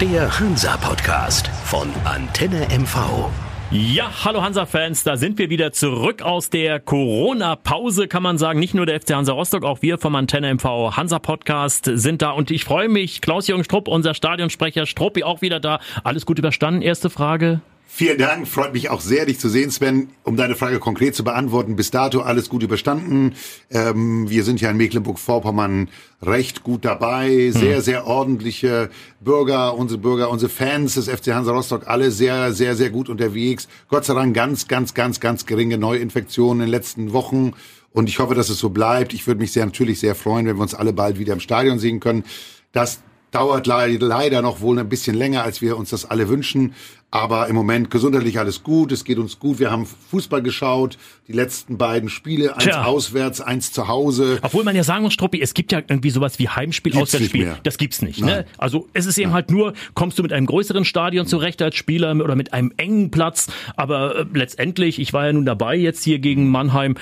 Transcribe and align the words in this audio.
Der 0.00 0.40
Hansa-Podcast 0.40 1.48
von 1.64 1.92
Antenne 2.04 2.66
MV. 2.70 3.28
Ja, 3.70 4.10
hallo 4.24 4.42
Hansa-Fans, 4.42 5.04
da 5.04 5.18
sind 5.18 5.36
wir 5.36 5.50
wieder 5.50 5.72
zurück 5.72 6.22
aus 6.22 6.48
der 6.48 6.80
Corona-Pause, 6.80 8.08
kann 8.08 8.22
man 8.22 8.38
sagen. 8.38 8.58
Nicht 8.60 8.72
nur 8.72 8.86
der 8.86 8.98
FC 8.98 9.12
Hansa 9.12 9.34
Rostock, 9.34 9.62
auch 9.62 9.82
wir 9.82 9.98
vom 9.98 10.14
Antenne 10.14 10.54
MV 10.54 10.96
Hansa-Podcast 10.96 11.90
sind 11.92 12.22
da 12.22 12.30
und 12.30 12.50
ich 12.50 12.64
freue 12.64 12.88
mich, 12.88 13.20
Klaus-Jürgen 13.20 13.62
Strupp, 13.62 13.88
unser 13.88 14.14
Stadionsprecher, 14.14 14.86
Struppi 14.86 15.22
auch 15.22 15.42
wieder 15.42 15.60
da. 15.60 15.80
Alles 16.02 16.24
gut 16.24 16.38
überstanden? 16.38 16.80
Erste 16.80 17.10
Frage. 17.10 17.60
Vielen 17.92 18.18
Dank, 18.18 18.46
freut 18.46 18.72
mich 18.72 18.88
auch 18.88 19.00
sehr, 19.00 19.26
dich 19.26 19.40
zu 19.40 19.48
sehen, 19.48 19.70
Sven. 19.70 20.10
Um 20.22 20.36
deine 20.36 20.54
Frage 20.54 20.78
konkret 20.78 21.16
zu 21.16 21.24
beantworten, 21.24 21.74
bis 21.74 21.90
dato 21.90 22.20
alles 22.20 22.48
gut 22.48 22.62
überstanden. 22.62 23.34
Ähm, 23.68 24.30
wir 24.30 24.44
sind 24.44 24.60
ja 24.60 24.70
in 24.70 24.76
Mecklenburg-Vorpommern 24.76 25.88
recht 26.22 26.62
gut 26.62 26.84
dabei, 26.84 27.50
sehr, 27.50 27.76
hm. 27.76 27.82
sehr 27.82 28.06
ordentliche 28.06 28.90
Bürger, 29.20 29.74
unsere 29.76 30.00
Bürger, 30.00 30.30
unsere 30.30 30.50
Fans 30.50 30.94
des 30.94 31.08
FC 31.08 31.34
Hansa 31.34 31.50
Rostock, 31.50 31.88
alle 31.88 32.12
sehr, 32.12 32.52
sehr, 32.52 32.76
sehr 32.76 32.90
gut 32.90 33.08
unterwegs. 33.08 33.68
Gott 33.88 34.04
sei 34.04 34.14
Dank 34.14 34.34
ganz, 34.34 34.68
ganz, 34.68 34.94
ganz, 34.94 35.18
ganz 35.18 35.44
geringe 35.44 35.76
Neuinfektionen 35.76 36.60
in 36.62 36.66
den 36.66 36.70
letzten 36.70 37.12
Wochen. 37.12 37.52
Und 37.92 38.08
ich 38.08 38.20
hoffe, 38.20 38.36
dass 38.36 38.50
es 38.50 38.60
so 38.60 38.70
bleibt. 38.70 39.12
Ich 39.12 39.26
würde 39.26 39.40
mich 39.40 39.52
sehr, 39.52 39.66
natürlich 39.66 39.98
sehr 39.98 40.14
freuen, 40.14 40.46
wenn 40.46 40.56
wir 40.56 40.62
uns 40.62 40.74
alle 40.74 40.92
bald 40.92 41.18
wieder 41.18 41.32
im 41.32 41.40
Stadion 41.40 41.80
sehen 41.80 41.98
können. 41.98 42.24
Das 42.72 43.00
dauert 43.30 43.66
leider 43.66 44.42
noch 44.42 44.60
wohl 44.60 44.78
ein 44.78 44.88
bisschen 44.88 45.16
länger, 45.16 45.42
als 45.42 45.62
wir 45.62 45.76
uns 45.76 45.90
das 45.90 46.04
alle 46.04 46.28
wünschen. 46.28 46.74
Aber 47.12 47.48
im 47.48 47.56
Moment 47.56 47.90
gesundheitlich 47.90 48.38
alles 48.38 48.62
gut, 48.62 48.92
es 48.92 49.04
geht 49.04 49.18
uns 49.18 49.40
gut. 49.40 49.58
Wir 49.58 49.72
haben 49.72 49.84
Fußball 50.10 50.42
geschaut, 50.42 50.96
die 51.26 51.32
letzten 51.32 51.76
beiden 51.76 52.08
Spiele, 52.08 52.54
eins 52.54 52.64
Tja. 52.64 52.84
auswärts, 52.84 53.40
eins 53.40 53.72
zu 53.72 53.88
Hause. 53.88 54.38
Obwohl 54.42 54.62
man 54.62 54.76
ja 54.76 54.84
sagen 54.84 55.02
muss, 55.02 55.12
Struppi, 55.12 55.40
es 55.40 55.52
gibt 55.52 55.72
ja 55.72 55.78
irgendwie 55.78 56.10
sowas 56.10 56.38
wie 56.38 56.48
Heimspiel, 56.48 56.92
gibt's 56.92 57.14
Auswärtsspiel. 57.14 57.56
Das 57.64 57.78
gibt's 57.78 58.00
nicht. 58.02 58.20
Ne? 58.20 58.46
Also 58.58 58.88
es 58.92 59.06
ist 59.06 59.18
eben 59.18 59.30
Nein. 59.30 59.34
halt 59.34 59.50
nur, 59.50 59.72
kommst 59.94 60.20
du 60.20 60.22
mit 60.22 60.32
einem 60.32 60.46
größeren 60.46 60.84
Stadion 60.84 61.26
zurecht 61.26 61.60
als 61.62 61.74
Spieler 61.74 62.14
oder 62.14 62.36
mit 62.36 62.52
einem 62.52 62.72
engen 62.76 63.10
Platz. 63.10 63.48
Aber 63.76 64.20
äh, 64.20 64.26
letztendlich, 64.32 65.00
ich 65.00 65.12
war 65.12 65.26
ja 65.26 65.32
nun 65.32 65.44
dabei 65.44 65.74
jetzt 65.74 66.04
hier 66.04 66.20
gegen 66.20 66.48
Mannheim. 66.48 66.96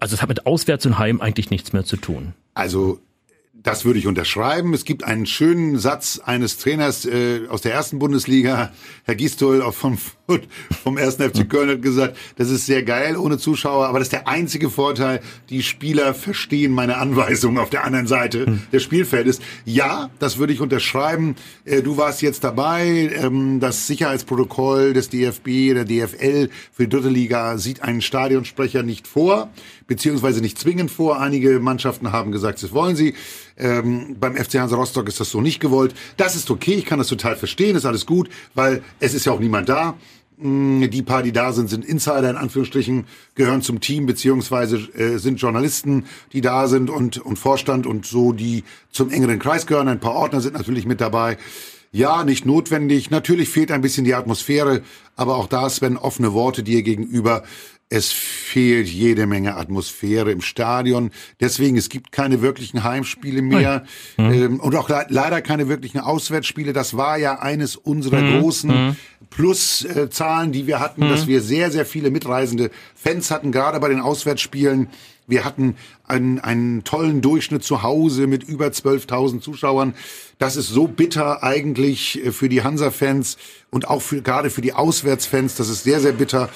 Also 0.00 0.16
es 0.16 0.22
hat 0.22 0.28
mit 0.28 0.44
Auswärts 0.44 0.86
und 0.86 0.98
Heim 0.98 1.20
eigentlich 1.20 1.50
nichts 1.50 1.72
mehr 1.72 1.84
zu 1.84 1.96
tun. 1.96 2.32
Also 2.54 2.98
das 3.62 3.84
würde 3.84 3.98
ich 3.98 4.06
unterschreiben. 4.06 4.74
Es 4.74 4.84
gibt 4.84 5.04
einen 5.04 5.26
schönen 5.26 5.78
Satz 5.78 6.20
eines 6.24 6.58
Trainers 6.58 7.04
äh, 7.04 7.42
aus 7.48 7.60
der 7.60 7.72
ersten 7.72 7.98
Bundesliga, 7.98 8.72
Herr 9.04 9.14
Gistol 9.14 9.62
vom, 9.72 9.98
vom 10.82 10.98
ersten 10.98 11.22
FC 11.22 11.48
Köln 11.48 11.70
hat 11.70 11.82
gesagt, 11.82 12.16
das 12.36 12.50
ist 12.50 12.66
sehr 12.66 12.82
geil 12.82 13.16
ohne 13.16 13.38
Zuschauer, 13.38 13.86
aber 13.86 13.98
das 13.98 14.06
ist 14.06 14.12
der 14.12 14.28
einzige 14.28 14.70
Vorteil, 14.70 15.20
die 15.50 15.62
Spieler 15.62 16.14
verstehen 16.14 16.72
meine 16.72 16.96
Anweisungen 16.96 17.58
auf 17.58 17.70
der 17.70 17.84
anderen 17.84 18.06
Seite 18.06 18.46
hm. 18.46 18.62
des 18.72 18.82
Spielfeldes. 18.82 19.40
Ja, 19.64 20.10
das 20.18 20.38
würde 20.38 20.52
ich 20.52 20.60
unterschreiben. 20.60 21.36
Äh, 21.64 21.82
du 21.82 21.96
warst 21.96 22.22
jetzt 22.22 22.44
dabei. 22.44 23.12
Ähm, 23.14 23.60
das 23.60 23.86
Sicherheitsprotokoll 23.86 24.92
des 24.92 25.08
DFB, 25.08 25.74
der 25.74 25.84
DFL 25.84 26.50
für 26.72 26.84
die 26.84 26.88
dritte 26.88 27.08
Liga 27.08 27.58
sieht 27.58 27.82
einen 27.82 28.02
Stadionsprecher 28.02 28.82
nicht 28.82 29.06
vor, 29.06 29.50
beziehungsweise 29.86 30.40
nicht 30.40 30.58
zwingend 30.58 30.90
vor. 30.90 31.20
Einige 31.20 31.60
Mannschaften 31.60 32.12
haben 32.12 32.32
gesagt, 32.32 32.62
das 32.62 32.72
wollen 32.72 32.96
sie. 32.96 33.14
Ähm, 33.56 34.16
beim 34.18 34.36
FC 34.36 34.54
Hansa 34.54 34.76
Rostock 34.76 35.08
ist 35.08 35.20
das 35.20 35.30
so 35.30 35.40
nicht 35.40 35.60
gewollt. 35.60 35.94
Das 36.16 36.34
ist 36.34 36.50
okay, 36.50 36.74
ich 36.74 36.86
kann 36.86 36.98
das 36.98 37.08
total 37.08 37.36
verstehen, 37.36 37.76
ist 37.76 37.86
alles 37.86 38.06
gut, 38.06 38.28
weil 38.54 38.82
es 39.00 39.14
ist 39.14 39.26
ja 39.26 39.32
auch 39.32 39.40
niemand 39.40 39.68
da. 39.68 39.94
Mm, 40.38 40.88
die 40.90 41.02
paar, 41.02 41.22
die 41.22 41.32
da 41.32 41.52
sind, 41.52 41.68
sind 41.70 41.84
Insider 41.84 42.30
in 42.30 42.36
Anführungsstrichen, 42.36 43.06
gehören 43.34 43.62
zum 43.62 43.80
Team 43.80 44.06
beziehungsweise 44.06 44.76
äh, 44.94 45.18
sind 45.18 45.40
Journalisten, 45.40 46.06
die 46.32 46.40
da 46.40 46.66
sind 46.66 46.90
und, 46.90 47.18
und 47.18 47.38
Vorstand 47.38 47.86
und 47.86 48.06
so, 48.06 48.32
die 48.32 48.64
zum 48.90 49.10
engeren 49.10 49.38
Kreis 49.38 49.66
gehören. 49.66 49.88
Ein 49.88 50.00
paar 50.00 50.14
Ordner 50.14 50.40
sind 50.40 50.54
natürlich 50.54 50.86
mit 50.86 51.00
dabei. 51.00 51.38
Ja, 51.92 52.24
nicht 52.24 52.46
notwendig. 52.46 53.10
Natürlich 53.10 53.50
fehlt 53.50 53.70
ein 53.70 53.82
bisschen 53.82 54.04
die 54.04 54.14
Atmosphäre, 54.14 54.82
aber 55.14 55.36
auch 55.36 55.46
da, 55.46 55.68
Sven, 55.68 55.98
offene 55.98 56.32
Worte 56.32 56.62
dir 56.62 56.82
gegenüber. 56.82 57.42
Es 57.92 58.10
fehlt 58.10 58.88
jede 58.88 59.26
Menge 59.26 59.54
Atmosphäre 59.54 60.32
im 60.32 60.40
Stadion. 60.40 61.10
Deswegen, 61.40 61.76
es 61.76 61.90
gibt 61.90 62.10
keine 62.10 62.40
wirklichen 62.40 62.84
Heimspiele 62.84 63.42
mehr 63.42 63.84
mhm. 64.16 64.32
ähm, 64.32 64.60
und 64.60 64.74
auch 64.76 64.88
le 64.88 65.04
leider 65.10 65.42
keine 65.42 65.68
wirklichen 65.68 66.00
Auswärtsspiele. 66.00 66.72
Das 66.72 66.96
war 66.96 67.18
ja 67.18 67.40
eines 67.40 67.76
unserer 67.76 68.22
mhm. 68.22 68.40
großen 68.40 68.70
mhm. 68.70 68.96
Pluszahlen, 69.28 70.52
die 70.52 70.66
wir 70.66 70.80
hatten, 70.80 71.02
dass 71.02 71.26
mhm. 71.26 71.28
wir 71.28 71.42
sehr, 71.42 71.70
sehr 71.70 71.84
viele 71.84 72.10
mitreisende 72.10 72.70
Fans 72.94 73.30
hatten, 73.30 73.52
gerade 73.52 73.78
bei 73.78 73.90
den 73.90 74.00
Auswärtsspielen. 74.00 74.88
Wir 75.26 75.44
hatten 75.44 75.76
einen, 76.06 76.40
einen 76.40 76.84
tollen 76.84 77.20
Durchschnitt 77.20 77.62
zu 77.62 77.82
Hause 77.82 78.26
mit 78.26 78.42
über 78.42 78.68
12.000 78.68 79.40
Zuschauern. 79.40 79.92
Das 80.38 80.56
ist 80.56 80.68
so 80.68 80.88
bitter 80.88 81.42
eigentlich 81.42 82.24
äh, 82.24 82.32
für 82.32 82.48
die 82.48 82.62
Hansa-Fans 82.62 83.36
und 83.70 83.86
auch 83.86 84.00
für, 84.00 84.22
gerade 84.22 84.48
für 84.48 84.62
die 84.62 84.72
Auswärtsfans. 84.72 85.56
Das 85.56 85.68
ist 85.68 85.84
sehr, 85.84 86.00
sehr 86.00 86.12
bitter. 86.12 86.48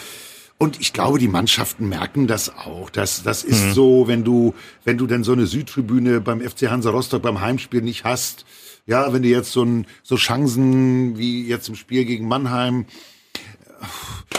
Und 0.58 0.80
ich 0.80 0.92
glaube, 0.92 1.18
die 1.18 1.28
Mannschaften 1.28 1.88
merken 1.88 2.26
das 2.26 2.56
auch. 2.56 2.88
Das, 2.88 3.22
das 3.22 3.44
ist 3.44 3.66
mhm. 3.66 3.72
so, 3.72 4.08
wenn 4.08 4.24
du, 4.24 4.54
wenn 4.84 4.96
du 4.96 5.06
denn 5.06 5.22
so 5.22 5.32
eine 5.32 5.46
Südtribüne 5.46 6.20
beim 6.20 6.40
FC 6.40 6.70
Hansa 6.70 6.90
Rostock 6.90 7.22
beim 7.22 7.40
Heimspiel 7.40 7.82
nicht 7.82 8.04
hast. 8.04 8.46
Ja, 8.86 9.12
wenn 9.12 9.22
du 9.22 9.28
jetzt 9.28 9.52
so, 9.52 9.64
ein, 9.64 9.86
so 10.02 10.16
Chancen 10.16 11.18
wie 11.18 11.46
jetzt 11.46 11.68
im 11.68 11.74
Spiel 11.74 12.04
gegen 12.04 12.26
Mannheim, 12.26 12.86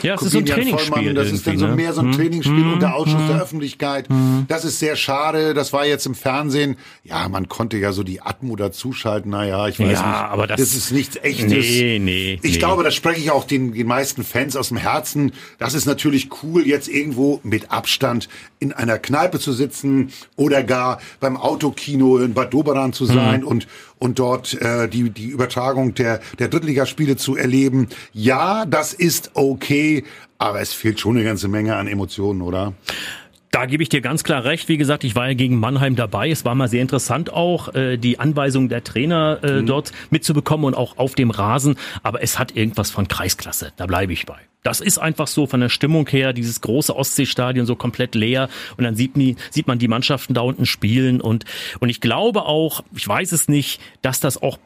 ja, 0.03 0.15
es 0.15 0.21
ist 0.21 0.31
so 0.31 0.37
ein 0.39 0.45
Trainingsspiel. 0.45 1.13
Das 1.13 1.31
ist 1.31 1.45
dann 1.47 1.57
so 1.57 1.67
ne? 1.67 1.75
mehr 1.75 1.93
so 1.93 2.01
ein 2.01 2.07
mhm. 2.07 2.11
Trainingsspiel 2.13 2.63
mhm. 2.63 2.73
unter 2.73 2.95
Ausschuss 2.95 3.21
mhm. 3.21 3.27
der 3.27 3.41
Öffentlichkeit. 3.41 4.09
Mhm. 4.09 4.45
Das 4.47 4.65
ist 4.65 4.79
sehr 4.79 4.95
schade. 4.95 5.53
Das 5.53 5.73
war 5.73 5.85
jetzt 5.85 6.05
im 6.05 6.15
Fernsehen. 6.15 6.77
Ja, 7.03 7.27
man 7.29 7.47
konnte 7.47 7.77
ja 7.77 7.91
so 7.91 8.03
die 8.03 8.21
Atmo 8.21 8.55
dazuschalten. 8.55 9.31
Naja, 9.31 9.67
ich 9.67 9.79
weiß 9.79 9.91
ja, 9.91 9.91
nicht. 9.91 10.05
aber 10.05 10.47
das, 10.47 10.59
das 10.59 10.73
ist 10.73 10.91
nichts 10.91 11.17
echtes. 11.17 11.51
Nee, 11.51 11.99
nee. 11.99 12.39
Ich 12.41 12.53
nee. 12.53 12.57
glaube, 12.57 12.83
das 12.83 12.95
spreche 12.95 13.21
ich 13.21 13.31
auch 13.31 13.45
den, 13.45 13.73
den 13.73 13.87
meisten 13.87 14.23
Fans 14.23 14.55
aus 14.55 14.69
dem 14.69 14.77
Herzen. 14.77 15.33
Das 15.59 15.73
ist 15.73 15.85
natürlich 15.85 16.29
cool, 16.43 16.65
jetzt 16.65 16.87
irgendwo 16.87 17.39
mit 17.43 17.71
Abstand 17.71 18.29
in 18.59 18.73
einer 18.73 18.97
Kneipe 18.97 19.39
zu 19.39 19.53
sitzen 19.53 20.11
oder 20.35 20.63
gar 20.63 20.99
beim 21.19 21.37
Autokino 21.37 22.17
in 22.17 22.33
Bad 22.33 22.53
Doberan 22.53 22.93
zu 22.93 23.05
sein 23.05 23.41
mhm. 23.41 23.47
und 23.47 23.67
und 23.99 24.19
dort 24.19 24.53
äh, 24.61 24.87
die 24.87 25.09
die 25.09 25.27
Übertragung 25.27 25.93
der 25.93 26.19
der 26.39 26.47
Drittligaspiele 26.47 27.15
zu 27.17 27.35
erleben. 27.35 27.89
Ja, 28.13 28.65
das 28.65 28.93
ist 28.93 29.31
okay, 29.33 30.03
aber 30.37 30.61
es 30.61 30.73
fehlt 30.73 30.99
schon 30.99 31.17
eine 31.17 31.25
ganze 31.25 31.47
Menge 31.47 31.75
an 31.75 31.87
Emotionen, 31.87 32.41
oder? 32.41 32.73
Da 33.51 33.65
gebe 33.65 33.81
ich 33.81 33.89
dir 33.89 34.01
ganz 34.01 34.23
klar 34.23 34.43
recht. 34.43 34.67
Wie 34.67 34.77
gesagt, 34.77 35.03
ich 35.03 35.15
war 35.15 35.27
ja 35.27 35.33
gegen 35.33 35.57
Mannheim 35.57 35.95
dabei. 35.95 36.29
Es 36.29 36.45
war 36.45 36.53
mal 36.53 36.67
sehr 36.67 36.81
interessant 36.81 37.31
auch, 37.31 37.73
äh, 37.73 37.97
die 37.97 38.19
Anweisungen 38.19 38.69
der 38.69 38.83
Trainer 38.83 39.39
äh, 39.41 39.61
mhm. 39.61 39.65
dort 39.67 39.91
mitzubekommen 40.09 40.65
und 40.65 40.75
auch 40.75 40.97
auf 40.97 41.15
dem 41.15 41.31
Rasen. 41.31 41.77
Aber 42.03 42.21
es 42.21 42.39
hat 42.39 42.55
irgendwas 42.55 42.91
von 42.91 43.07
Kreisklasse. 43.07 43.71
Da 43.77 43.85
bleibe 43.85 44.13
ich 44.13 44.25
bei. 44.25 44.37
Das 44.63 44.81
ist 44.81 44.97
einfach 44.97 45.27
so 45.27 45.47
von 45.47 45.61
der 45.61 45.69
Stimmung 45.69 46.09
her, 46.09 46.33
dieses 46.33 46.59
große 46.59 46.93
Ostseestadion 46.93 47.65
so 47.65 47.77
komplett 47.77 48.15
leer 48.15 48.49
und 48.75 48.83
dann 48.83 48.95
sieht, 48.95 49.15
nie, 49.15 49.37
sieht 49.49 49.65
man 49.65 49.79
die 49.79 49.87
Mannschaften 49.87 50.33
da 50.33 50.41
unten 50.41 50.65
spielen 50.65 51.21
und, 51.21 51.45
und 51.79 51.87
ich 51.87 52.01
glaube 52.01 52.43
auch, 52.43 52.83
ich 52.93 53.07
weiß 53.07 53.31
es 53.31 53.47
nicht, 53.47 53.79
dass 54.01 54.19
das 54.19 54.41
auch 54.41 54.59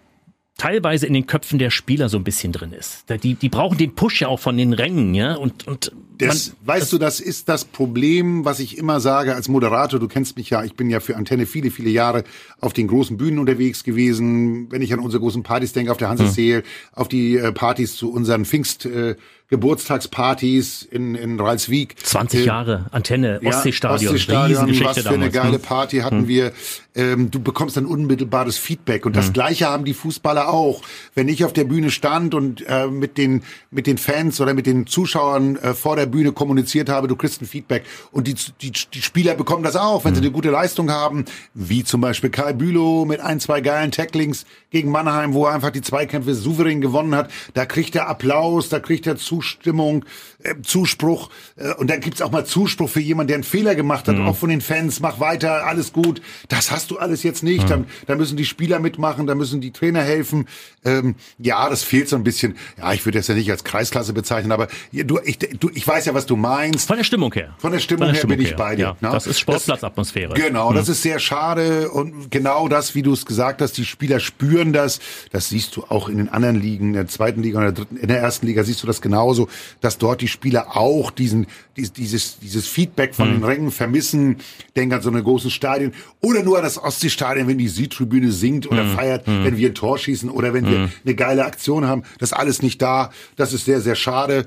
teilweise 0.57 1.07
in 1.07 1.13
den 1.13 1.25
Köpfen 1.25 1.59
der 1.59 1.71
Spieler 1.71 2.09
so 2.09 2.17
ein 2.17 2.23
bisschen 2.23 2.51
drin 2.51 2.71
ist. 2.71 3.05
Die, 3.23 3.35
die 3.35 3.49
brauchen 3.49 3.77
den 3.77 3.95
Push 3.95 4.21
ja 4.21 4.27
auch 4.27 4.39
von 4.39 4.57
den 4.57 4.73
Rängen, 4.73 5.15
ja. 5.15 5.35
Und, 5.35 5.67
und 5.67 5.91
das, 6.17 6.49
man, 6.49 6.75
weißt 6.75 6.83
das, 6.83 6.89
du, 6.91 6.97
das 6.99 7.19
ist 7.19 7.49
das 7.49 7.65
Problem, 7.65 8.45
was 8.45 8.59
ich 8.59 8.77
immer 8.77 8.99
sage 8.99 9.33
als 9.33 9.47
Moderator. 9.47 9.99
Du 9.99 10.07
kennst 10.07 10.37
mich 10.37 10.49
ja, 10.49 10.63
ich 10.63 10.75
bin 10.75 10.89
ja 10.89 10.99
für 10.99 11.15
Antenne 11.15 11.45
viele, 11.45 11.71
viele 11.71 11.89
Jahre 11.89 12.23
auf 12.59 12.73
den 12.73 12.87
großen 12.87 13.17
Bühnen 13.17 13.39
unterwegs 13.39 13.83
gewesen. 13.83 14.71
Wenn 14.71 14.81
ich 14.81 14.93
an 14.93 14.99
unsere 14.99 15.21
großen 15.21 15.41
Partys 15.43 15.73
denke, 15.73 15.91
auf 15.91 15.97
der 15.97 16.09
Hansesee, 16.09 16.57
hm. 16.57 16.63
auf 16.93 17.07
die 17.07 17.37
äh, 17.37 17.51
Partys 17.51 17.95
zu 17.95 18.11
unseren 18.11 18.45
Pfingst, 18.45 18.85
äh, 18.85 19.15
Geburtstagspartys 19.51 20.83
in, 20.83 21.13
in 21.13 21.37
Ralswiek. 21.37 21.95
20 22.01 22.45
Jahre 22.45 22.85
Antenne, 22.91 23.41
Ostseestadion. 23.43 24.13
Ostseestadion, 24.15 24.85
was 24.85 24.99
für 24.99 25.09
eine 25.09 25.29
geile 25.29 25.51
ne? 25.53 25.59
Party 25.59 25.99
hatten 25.99 26.19
hm. 26.19 26.27
wir. 26.27 26.53
Ähm, 26.93 27.31
du 27.31 27.39
bekommst 27.39 27.77
dann 27.77 27.85
unmittelbares 27.85 28.57
Feedback. 28.57 29.05
Und 29.05 29.15
das 29.15 29.27
hm. 29.27 29.33
Gleiche 29.33 29.67
haben 29.67 29.85
die 29.85 29.93
Fußballer 29.93 30.49
auch. 30.49 30.81
Wenn 31.15 31.29
ich 31.29 31.45
auf 31.45 31.53
der 31.53 31.63
Bühne 31.63 31.89
stand 31.89 32.33
und 32.33 32.65
äh, 32.67 32.87
mit, 32.87 33.17
den, 33.17 33.43
mit 33.69 33.87
den 33.87 33.97
Fans 33.97 34.41
oder 34.41 34.53
mit 34.53 34.65
den 34.65 34.87
Zuschauern 34.87 35.55
äh, 35.57 35.73
vor 35.73 35.95
der 35.95 36.05
Bühne 36.05 36.33
kommuniziert 36.33 36.89
habe, 36.89 37.07
du 37.07 37.15
kriegst 37.15 37.41
ein 37.41 37.45
Feedback. 37.45 37.83
Und 38.11 38.27
die, 38.27 38.35
die, 38.61 38.71
die 38.71 39.01
Spieler 39.01 39.35
bekommen 39.35 39.63
das 39.63 39.75
auch, 39.75 40.03
wenn 40.03 40.11
hm. 40.11 40.15
sie 40.15 40.21
eine 40.21 40.31
gute 40.31 40.49
Leistung 40.49 40.91
haben. 40.91 41.25
Wie 41.53 41.83
zum 41.83 42.01
Beispiel 42.01 42.29
Karl 42.29 42.53
Bülow 42.53 43.05
mit 43.05 43.19
ein, 43.21 43.39
zwei 43.39 43.61
geilen 43.61 43.91
Tacklings 43.91 44.45
gegen 44.69 44.89
Mannheim, 44.89 45.33
wo 45.33 45.45
er 45.45 45.53
einfach 45.53 45.71
die 45.71 45.81
Zweikämpfe 45.81 46.33
souverän 46.33 46.81
gewonnen 46.81 47.15
hat. 47.15 47.29
Da 47.53 47.65
kriegt 47.65 47.95
er 47.95 48.07
Applaus, 48.07 48.69
da 48.69 48.79
kriegt 48.79 49.05
er 49.07 49.17
Zustimmung, 49.17 50.05
äh, 50.43 50.55
Zuspruch. 50.63 51.29
Äh, 51.55 51.73
und 51.75 51.89
dann 51.89 51.99
gibt's 51.99 52.21
auch 52.21 52.31
mal 52.31 52.45
Zuspruch 52.45 52.89
für 52.89 52.99
jemanden, 52.99 53.27
der 53.27 53.35
einen 53.35 53.43
Fehler 53.43 53.75
gemacht 53.75 54.07
hat, 54.07 54.15
mhm. 54.15 54.27
auch 54.27 54.35
von 54.35 54.49
den 54.49 54.61
Fans, 54.61 54.99
mach 54.99 55.19
weiter, 55.19 55.65
alles 55.65 55.93
gut. 55.93 56.21
Das 56.49 56.71
hast 56.71 56.80
du 56.87 56.97
alles 56.97 57.23
jetzt 57.23 57.43
nicht. 57.43 57.69
Mhm. 57.69 57.85
Da, 58.07 58.15
müssen 58.15 58.37
die 58.37 58.45
Spieler 58.45 58.79
mitmachen, 58.79 59.27
da 59.27 59.35
müssen 59.35 59.61
die 59.61 59.71
Trainer 59.71 60.01
helfen. 60.01 60.47
Ähm, 60.85 61.15
ja, 61.37 61.69
das 61.69 61.83
fehlt 61.83 62.07
so 62.09 62.15
ein 62.15 62.23
bisschen. 62.23 62.55
Ja, 62.77 62.93
ich 62.93 63.05
würde 63.05 63.19
das 63.19 63.27
ja 63.27 63.35
nicht 63.35 63.51
als 63.51 63.63
Kreisklasse 63.63 64.13
bezeichnen, 64.13 64.51
aber 64.51 64.67
du, 64.91 65.19
ich, 65.23 65.39
du, 65.39 65.69
ich 65.73 65.87
weiß 65.87 66.05
ja, 66.05 66.13
was 66.13 66.25
du 66.25 66.35
meinst. 66.35 66.87
Von 66.87 66.97
der 66.97 67.03
Stimmung 67.03 67.33
her. 67.33 67.55
Von 67.57 67.71
der 67.71 67.79
Stimmung, 67.79 68.07
Von 68.07 68.13
der 68.13 68.19
Stimmung 68.19 68.37
her 68.37 68.37
bin 68.37 68.45
her. 68.45 68.51
ich 68.51 68.57
bei 68.57 68.75
dir. 68.75 68.97
Ja, 69.01 69.07
ne? 69.07 69.13
Das 69.13 69.27
ist 69.27 69.39
Sportplatzatmosphäre. 69.39 70.33
Genau, 70.33 70.71
mhm. 70.71 70.75
das 70.75 70.89
ist 70.89 71.01
sehr 71.01 71.19
schade 71.19 71.89
und 71.89 72.31
genau 72.31 72.67
das, 72.67 72.95
wie 72.95 73.01
du 73.01 73.13
es 73.13 73.25
gesagt 73.25 73.61
hast, 73.61 73.77
die 73.77 73.85
Spieler 73.85 74.19
spüren 74.19 74.73
das. 74.73 74.99
Das 75.31 75.49
siehst 75.49 75.75
du 75.75 75.83
auch 75.89 76.09
in 76.09 76.17
den 76.17 76.29
anderen 76.29 76.61
Ligen, 76.61 76.87
in 76.87 76.93
der 76.93 77.07
zweiten 77.07 77.41
Liga 77.41 77.59
oder 77.59 77.71
der 77.71 77.85
dritten, 77.85 77.97
in 77.97 78.07
der 78.07 78.19
ersten 78.19 78.45
Liga 78.45 78.63
siehst 78.63 78.83
du 78.83 78.87
das 78.87 79.01
genauso, 79.01 79.47
dass 79.81 79.97
dort 79.97 80.21
die 80.21 80.27
Spieler 80.27 80.75
auch 80.77 81.11
diesen, 81.11 81.47
dieses, 81.75 82.39
dieses 82.39 82.67
Feedback 82.67 83.15
von 83.15 83.29
mhm. 83.29 83.33
den 83.33 83.43
Rängen 83.43 83.71
vermissen. 83.71 84.37
Denk 84.75 84.93
an 84.93 85.01
so 85.01 85.09
eine 85.09 85.23
großen 85.23 85.51
Stadien 85.51 85.93
oder 86.21 86.43
nur 86.43 86.57
an 86.57 86.63
das 86.63 86.70
Ostseestadion, 86.77 87.47
wenn 87.47 87.57
die 87.57 87.67
Südtribüne 87.67 88.31
singt 88.31 88.69
oder 88.69 88.83
mhm. 88.83 88.95
feiert, 88.95 89.27
mhm. 89.27 89.43
wenn 89.43 89.57
wir 89.57 89.69
ein 89.69 89.75
Tor 89.75 89.97
schießen 89.97 90.29
oder 90.29 90.53
wenn 90.53 90.65
wir 90.69 90.79
mhm. 90.79 90.91
eine 91.05 91.15
geile 91.15 91.45
Aktion 91.45 91.85
haben. 91.85 92.03
Das 92.19 92.31
ist 92.31 92.37
alles 92.37 92.61
nicht 92.61 92.81
da. 92.81 93.11
Das 93.35 93.53
ist 93.53 93.65
sehr, 93.65 93.81
sehr 93.81 93.95
schade. 93.95 94.45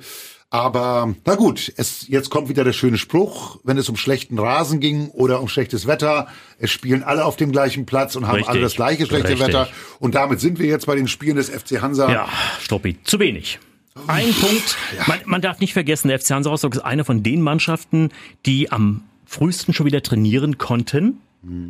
Aber 0.55 1.13
na 1.25 1.35
gut, 1.35 1.73
es, 1.77 2.07
jetzt 2.07 2.31
kommt 2.31 2.49
wieder 2.49 2.63
der 2.63 2.73
schöne 2.73 2.97
Spruch, 2.97 3.59
wenn 3.65 3.77
es 3.77 3.89
um 3.89 3.97
schlechten 3.97 4.39
Rasen 4.39 4.79
ging 4.79 5.09
oder 5.09 5.41
um 5.41 5.49
schlechtes 5.49 5.89
Wetter, 5.89 6.29
es 6.61 6.71
spielen 6.71 7.03
alle 7.03 7.25
auf 7.25 7.35
dem 7.35 7.51
gleichen 7.51 7.87
Platz 7.87 8.15
und 8.15 8.29
haben 8.29 8.37
Richtig. 8.37 8.51
alle 8.51 8.61
das 8.61 8.77
gleiche 8.77 9.05
schlechte 9.05 9.31
Richtig. 9.31 9.49
Wetter. 9.49 9.69
Und 9.99 10.15
damit 10.15 10.39
sind 10.39 10.61
wir 10.61 10.67
jetzt 10.67 10.87
bei 10.87 10.95
den 10.95 11.09
Spielen 11.09 11.35
des 11.35 11.51
FC 11.51 11.83
Hansa. 11.83 12.09
Ja, 12.09 12.29
Stoppi, 12.61 12.97
zu 13.03 13.19
wenig. 13.19 13.59
Ein 14.07 14.33
Punkt, 14.33 14.77
ja. 14.97 15.05
man, 15.09 15.19
man 15.25 15.43
darf 15.43 15.59
nicht 15.59 15.73
vergessen, 15.73 16.07
der 16.07 16.21
FC 16.21 16.31
Hansa 16.31 16.51
Rostock 16.51 16.75
ist 16.75 16.85
eine 16.85 17.05
von 17.05 17.25
den 17.25 17.43
Mannschaften, 17.43 18.11
die 18.47 18.71
am 18.71 19.03
frühesten 19.25 19.75
schon 19.75 19.87
wieder 19.87 20.03
trainieren 20.03 20.57
konnten. 20.59 21.21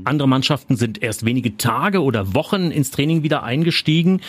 Andere 0.05 0.29
Mannschaften 0.29 0.77
sind 0.77 1.03
erst 1.03 1.25
wenige 1.25 1.57
Tage 1.57 2.03
oder 2.03 2.35
Wochen 2.35 2.71
ins 2.71 2.91
Training 2.91 3.23
wieder 3.23 3.43
eingestiegen. 3.43 4.21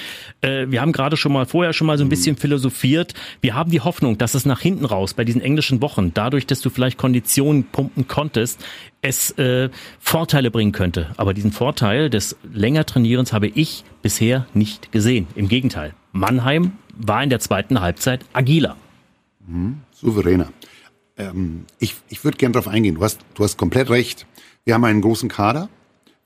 Äh, 0.41 0.67
wir 0.69 0.81
haben 0.81 0.91
gerade 0.91 1.17
schon 1.17 1.33
mal 1.33 1.45
vorher 1.45 1.73
schon 1.73 1.87
mal 1.87 1.97
so 1.97 2.03
ein 2.03 2.09
bisschen 2.09 2.35
philosophiert. 2.35 3.13
Wir 3.41 3.53
haben 3.53 3.69
die 3.69 3.81
Hoffnung, 3.81 4.17
dass 4.17 4.33
es 4.33 4.45
nach 4.45 4.59
hinten 4.59 4.85
raus 4.85 5.13
bei 5.13 5.23
diesen 5.23 5.41
englischen 5.41 5.81
Wochen, 5.81 6.13
dadurch, 6.13 6.47
dass 6.47 6.61
du 6.61 6.69
vielleicht 6.69 6.97
Konditionen 6.97 7.65
pumpen 7.65 8.07
konntest, 8.07 8.63
es 9.01 9.31
äh, 9.37 9.69
Vorteile 9.99 10.49
bringen 10.49 10.71
könnte. 10.71 11.11
Aber 11.17 11.33
diesen 11.33 11.51
Vorteil 11.51 12.09
des 12.09 12.35
länger 12.51 12.85
Trainierens 12.85 13.33
habe 13.33 13.47
ich 13.47 13.83
bisher 14.01 14.47
nicht 14.53 14.91
gesehen. 14.91 15.27
Im 15.35 15.47
Gegenteil. 15.47 15.93
Mannheim 16.11 16.73
war 16.97 17.21
in 17.23 17.29
der 17.29 17.39
zweiten 17.39 17.81
Halbzeit 17.81 18.25
agiler. 18.33 18.77
Mhm, 19.45 19.81
souveräner. 19.91 20.49
Ähm, 21.17 21.65
ich 21.79 21.95
ich 22.09 22.23
würde 22.23 22.37
gerne 22.37 22.53
darauf 22.53 22.67
eingehen. 22.67 22.95
Du 22.95 23.03
hast, 23.03 23.21
du 23.35 23.43
hast 23.43 23.57
komplett 23.57 23.89
recht. 23.89 24.25
Wir 24.65 24.73
haben 24.73 24.83
einen 24.83 25.01
großen 25.01 25.29
Kader. 25.29 25.69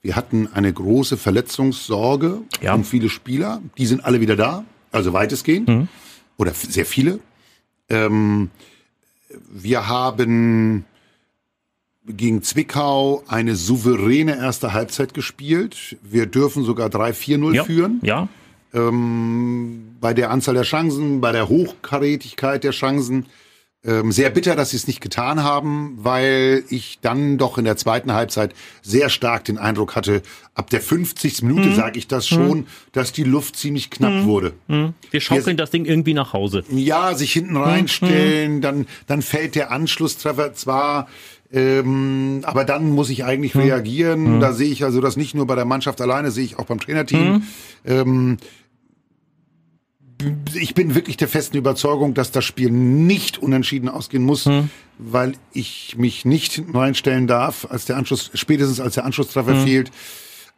Wir 0.02 0.16
hatten 0.16 0.48
eine 0.52 0.72
große 0.72 1.18
Verletzungssorge 1.18 2.38
ja. 2.62 2.74
um 2.74 2.84
viele 2.84 3.10
Spieler. 3.10 3.60
Die 3.76 3.84
sind 3.84 4.02
alle 4.02 4.20
wieder 4.22 4.34
da, 4.34 4.64
also 4.92 5.12
weitestgehend. 5.12 5.68
Mhm. 5.68 5.88
Oder 6.38 6.54
sehr 6.54 6.86
viele. 6.86 7.20
Ähm, 7.90 8.50
wir 9.50 9.88
haben 9.88 10.86
gegen 12.06 12.42
Zwickau 12.42 13.22
eine 13.28 13.56
souveräne 13.56 14.36
erste 14.36 14.72
Halbzeit 14.72 15.12
gespielt. 15.12 15.98
Wir 16.02 16.24
dürfen 16.24 16.64
sogar 16.64 16.88
3-4-0 16.88 17.54
ja. 17.54 17.64
führen. 17.64 18.00
Ja. 18.02 18.28
Ähm, 18.72 19.96
bei 20.00 20.14
der 20.14 20.30
Anzahl 20.30 20.54
der 20.54 20.62
Chancen, 20.62 21.20
bei 21.20 21.32
der 21.32 21.50
Hochkarätigkeit 21.50 22.64
der 22.64 22.70
Chancen 22.70 23.26
ähm, 23.82 24.12
sehr 24.12 24.28
bitter, 24.30 24.56
dass 24.56 24.70
sie 24.70 24.76
es 24.76 24.86
nicht 24.86 25.00
getan 25.00 25.42
haben, 25.42 25.96
weil 25.96 26.64
ich 26.68 26.98
dann 27.00 27.38
doch 27.38 27.56
in 27.56 27.64
der 27.64 27.76
zweiten 27.76 28.12
Halbzeit 28.12 28.54
sehr 28.82 29.08
stark 29.08 29.44
den 29.44 29.56
Eindruck 29.56 29.96
hatte, 29.96 30.22
ab 30.54 30.68
der 30.68 30.82
50. 30.82 31.42
Minute 31.42 31.70
mhm. 31.70 31.74
sage 31.74 31.98
ich 31.98 32.06
das 32.06 32.28
schon, 32.28 32.58
mhm. 32.58 32.66
dass 32.92 33.12
die 33.12 33.24
Luft 33.24 33.56
ziemlich 33.56 33.90
knapp 33.90 34.12
mhm. 34.12 34.24
wurde. 34.26 34.52
Mhm. 34.68 34.94
Wir 35.10 35.20
schaukeln 35.20 35.56
das 35.56 35.70
Ding 35.70 35.86
irgendwie 35.86 36.12
nach 36.12 36.34
Hause. 36.34 36.62
Ja, 36.70 37.14
sich 37.14 37.32
hinten 37.32 37.54
mhm. 37.54 37.62
reinstellen, 37.62 38.60
dann, 38.60 38.86
dann 39.06 39.22
fällt 39.22 39.54
der 39.54 39.70
Anschlusstreffer 39.70 40.52
zwar 40.52 41.08
ähm, 41.52 42.42
aber 42.44 42.64
dann 42.64 42.90
muss 42.90 43.10
ich 43.10 43.24
eigentlich 43.24 43.56
reagieren. 43.56 44.38
Da 44.38 44.52
sehe 44.52 44.70
ich 44.70 44.84
also 44.84 45.00
das 45.00 45.16
nicht 45.16 45.34
nur 45.34 45.48
bei 45.48 45.56
der 45.56 45.64
Mannschaft 45.64 46.00
alleine, 46.00 46.30
sehe 46.30 46.44
ich 46.44 46.60
auch 46.60 46.66
beim 46.66 46.78
Trainerteam. 46.78 47.42
Ähm, 47.84 48.36
ich 50.54 50.74
bin 50.74 50.94
wirklich 50.94 51.16
der 51.16 51.28
festen 51.28 51.56
Überzeugung, 51.56 52.14
dass 52.14 52.30
das 52.30 52.44
Spiel 52.44 52.70
nicht 52.70 53.38
unentschieden 53.38 53.88
ausgehen 53.88 54.22
muss, 54.22 54.46
hm. 54.46 54.70
weil 54.98 55.32
ich 55.52 55.96
mich 55.98 56.24
nicht 56.24 56.62
reinstellen 56.72 57.26
darf, 57.26 57.66
als 57.70 57.84
der 57.84 57.96
Anschluss, 57.96 58.30
spätestens 58.34 58.80
als 58.80 58.94
der 58.94 59.04
Anschlusstreffer 59.04 59.54
hm. 59.54 59.64
fehlt. 59.64 59.90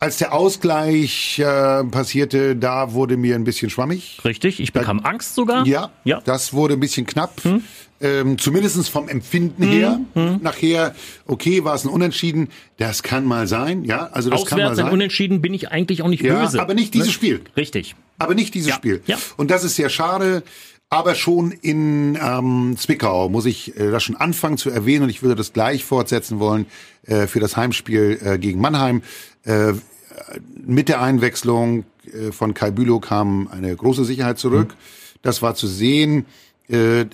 Als 0.03 0.17
der 0.17 0.33
Ausgleich 0.33 1.39
äh, 1.39 1.85
passierte, 1.85 2.57
da 2.57 2.93
wurde 2.93 3.17
mir 3.17 3.37
ein 3.37 3.45
bisschen 3.45 3.71
schwammig. 3.71 4.19
Richtig, 4.25 4.59
ich 4.59 4.73
bekam 4.73 5.01
da, 5.01 5.11
Angst 5.11 5.37
sogar. 5.37 5.65
Ja, 5.65 5.93
ja, 6.03 6.21
das 6.25 6.53
wurde 6.53 6.75
ein 6.75 6.81
bisschen 6.81 7.07
knapp. 7.07 7.45
Hm. 7.45 7.63
Ähm, 8.01 8.37
zumindest 8.37 8.89
vom 8.89 9.09
Empfinden 9.09 9.63
her. 9.63 10.01
Hm. 10.15 10.31
hm. 10.31 10.39
Nachher, 10.43 10.97
okay, 11.29 11.63
war 11.63 11.77
es 11.77 11.85
ein 11.85 11.89
Unentschieden. 11.89 12.49
Das 12.79 13.05
kann 13.05 13.25
mal 13.25 13.47
sein, 13.47 13.85
ja. 13.85 14.09
Also 14.11 14.29
das 14.29 14.41
Auswärts 14.41 14.51
kann 14.51 14.59
mal 14.71 14.75
sein. 14.75 14.87
ein 14.87 14.93
Unentschieden 14.93 15.41
bin 15.41 15.55
ich 15.55 15.71
eigentlich 15.71 16.03
auch 16.03 16.09
nicht 16.09 16.25
ja, 16.25 16.35
böse. 16.35 16.61
aber 16.61 16.75
nicht 16.75 16.95
dieses 16.95 17.07
ne? 17.07 17.13
Spiel. 17.13 17.41
Richtig. 17.57 17.95
Aber 18.19 18.35
nicht 18.35 18.55
dieses 18.55 18.71
ja. 18.71 18.75
Spiel. 18.75 19.03
Ja. 19.07 19.19
Und 19.37 19.53
das 19.53 19.63
ist 19.63 19.77
sehr 19.77 19.89
schade. 19.89 20.43
Aber 20.91 21.15
schon 21.15 21.53
in 21.53 22.19
ähm, 22.21 22.75
Zwickau 22.77 23.29
muss 23.29 23.47
ich 23.47 23.79
äh, 23.79 23.93
das 23.93 24.03
schon 24.03 24.17
anfangen 24.17 24.59
zu 24.59 24.69
erwähnen 24.69 25.05
und 25.05 25.11
ich 25.11 25.23
würde 25.23 25.37
das 25.37 25.53
gleich 25.53 25.85
fortsetzen 25.85 26.41
wollen 26.41 26.67
äh, 27.07 27.29
für 27.29 27.39
das 27.39 27.57
Heimspiel 27.57 28.19
äh, 28.21 28.39
gegen 28.39 28.61
Mannheim. 28.61 29.03
Äh, 29.45 29.75
mit 30.64 30.88
der 30.88 31.00
Einwechslung 31.00 31.85
äh, 32.06 32.32
von 32.32 32.55
Kai 32.55 32.70
Bülow 32.70 33.00
kam 33.00 33.49
eine 33.49 33.75
große 33.75 34.05
Sicherheit 34.05 34.38
zurück. 34.38 34.69
Mhm. 34.69 35.19
Das 35.23 35.43
war 35.43 35.55
zu 35.55 35.67
sehen. 35.67 36.26
Äh, 36.69 37.06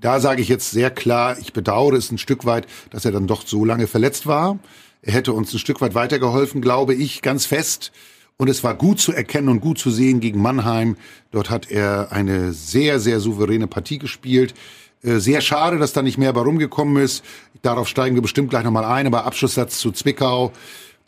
da 0.00 0.20
sage 0.20 0.42
ich 0.42 0.48
jetzt 0.48 0.70
sehr 0.70 0.90
klar, 0.90 1.38
ich 1.38 1.52
bedauere 1.52 1.94
es 1.94 2.10
ein 2.12 2.18
Stück 2.18 2.44
weit, 2.44 2.66
dass 2.90 3.04
er 3.04 3.12
dann 3.12 3.26
doch 3.26 3.46
so 3.46 3.64
lange 3.64 3.86
verletzt 3.86 4.26
war. 4.26 4.58
Er 5.02 5.12
hätte 5.12 5.32
uns 5.32 5.52
ein 5.52 5.58
Stück 5.58 5.80
weit 5.80 5.94
weitergeholfen, 5.94 6.60
glaube 6.60 6.94
ich, 6.94 7.22
ganz 7.22 7.46
fest. 7.46 7.92
Und 8.36 8.48
es 8.48 8.62
war 8.62 8.74
gut 8.74 9.00
zu 9.00 9.12
erkennen 9.12 9.48
und 9.48 9.60
gut 9.60 9.78
zu 9.78 9.90
sehen 9.90 10.20
gegen 10.20 10.40
Mannheim. 10.40 10.96
Dort 11.32 11.50
hat 11.50 11.70
er 11.70 12.12
eine 12.12 12.52
sehr, 12.52 13.00
sehr 13.00 13.18
souveräne 13.18 13.66
Partie 13.66 13.98
gespielt. 13.98 14.54
Äh, 15.02 15.18
sehr 15.18 15.40
schade, 15.40 15.78
dass 15.78 15.92
da 15.92 16.02
nicht 16.02 16.18
mehr 16.18 16.32
bei 16.32 16.42
rumgekommen 16.42 17.02
ist. 17.02 17.24
Darauf 17.62 17.88
steigen 17.88 18.14
wir 18.14 18.22
bestimmt 18.22 18.50
gleich 18.50 18.64
nochmal 18.64 18.84
ein. 18.84 19.06
Aber 19.08 19.24
Abschlusssatz 19.24 19.78
zu 19.78 19.90
Zwickau 19.90 20.52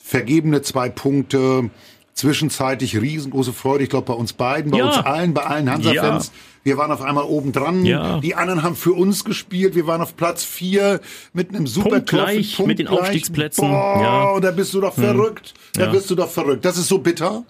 vergebene 0.02 0.62
zwei 0.62 0.88
Punkte, 0.88 1.70
zwischenzeitlich 2.14 3.00
riesengroße 3.00 3.52
Freude, 3.52 3.84
ich 3.84 3.90
glaube 3.90 4.06
bei 4.06 4.14
uns 4.14 4.32
beiden, 4.32 4.70
bei 4.70 4.78
ja. 4.78 4.86
uns 4.86 4.96
allen, 4.96 5.34
bei 5.34 5.42
allen 5.42 5.70
Hansa-Fans. 5.70 6.26
Ja. 6.26 6.32
Wir 6.62 6.76
waren 6.76 6.92
auf 6.92 7.00
einmal 7.00 7.24
oben 7.24 7.52
dran. 7.52 7.86
Ja. 7.86 8.20
Die 8.20 8.34
anderen 8.34 8.62
haben 8.62 8.76
für 8.76 8.92
uns 8.92 9.24
gespielt. 9.24 9.74
Wir 9.74 9.86
waren 9.86 10.02
auf 10.02 10.16
Platz 10.16 10.44
vier 10.44 11.00
mit 11.32 11.48
einem 11.50 11.66
super 11.66 11.90
Punktgleich 11.90 12.56
Tor 12.56 12.66
mit 12.66 12.78
den 12.78 12.88
Aufstiegsplätzen. 12.88 13.66
Boah, 13.66 14.34
ja. 14.34 14.40
da 14.40 14.50
bist 14.50 14.74
du 14.74 14.80
doch 14.82 14.96
hm. 14.96 15.04
verrückt. 15.04 15.54
Da 15.74 15.84
ja. 15.84 15.90
bist 15.90 16.10
du 16.10 16.14
doch 16.14 16.28
verrückt. 16.28 16.64
Das 16.66 16.76
ist 16.76 16.88
so 16.88 16.98
bitter. 16.98 17.44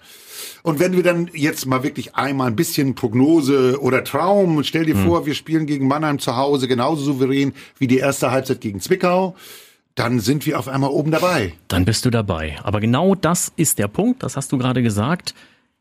Und 0.63 0.79
wenn 0.79 0.93
wir 0.93 1.03
dann 1.03 1.29
jetzt 1.33 1.65
mal 1.65 1.83
wirklich 1.83 2.15
einmal 2.15 2.47
ein 2.47 2.55
bisschen 2.55 2.95
Prognose 2.95 3.81
oder 3.81 4.03
Traum, 4.05 4.63
stell 4.63 4.85
dir 4.85 4.95
hm. 4.95 5.05
vor, 5.05 5.25
wir 5.25 5.33
spielen 5.33 5.65
gegen 5.65 5.87
Mannheim 5.87 6.19
zu 6.19 6.37
Hause 6.37 6.69
genauso 6.69 7.03
souverän 7.03 7.53
wie 7.79 7.87
die 7.87 7.97
erste 7.97 8.31
Halbzeit 8.31 8.61
gegen 8.61 8.79
Zwickau 8.79 9.35
dann 9.95 10.19
sind 10.19 10.45
wir 10.45 10.57
auf 10.57 10.67
einmal 10.67 10.89
oben 10.89 11.11
dabei. 11.11 11.53
Dann 11.67 11.85
bist 11.85 12.05
du 12.05 12.09
dabei. 12.09 12.57
Aber 12.63 12.79
genau 12.79 13.15
das 13.15 13.51
ist 13.55 13.79
der 13.79 13.87
Punkt, 13.87 14.23
das 14.23 14.37
hast 14.37 14.51
du 14.51 14.57
gerade 14.57 14.81
gesagt. 14.81 15.35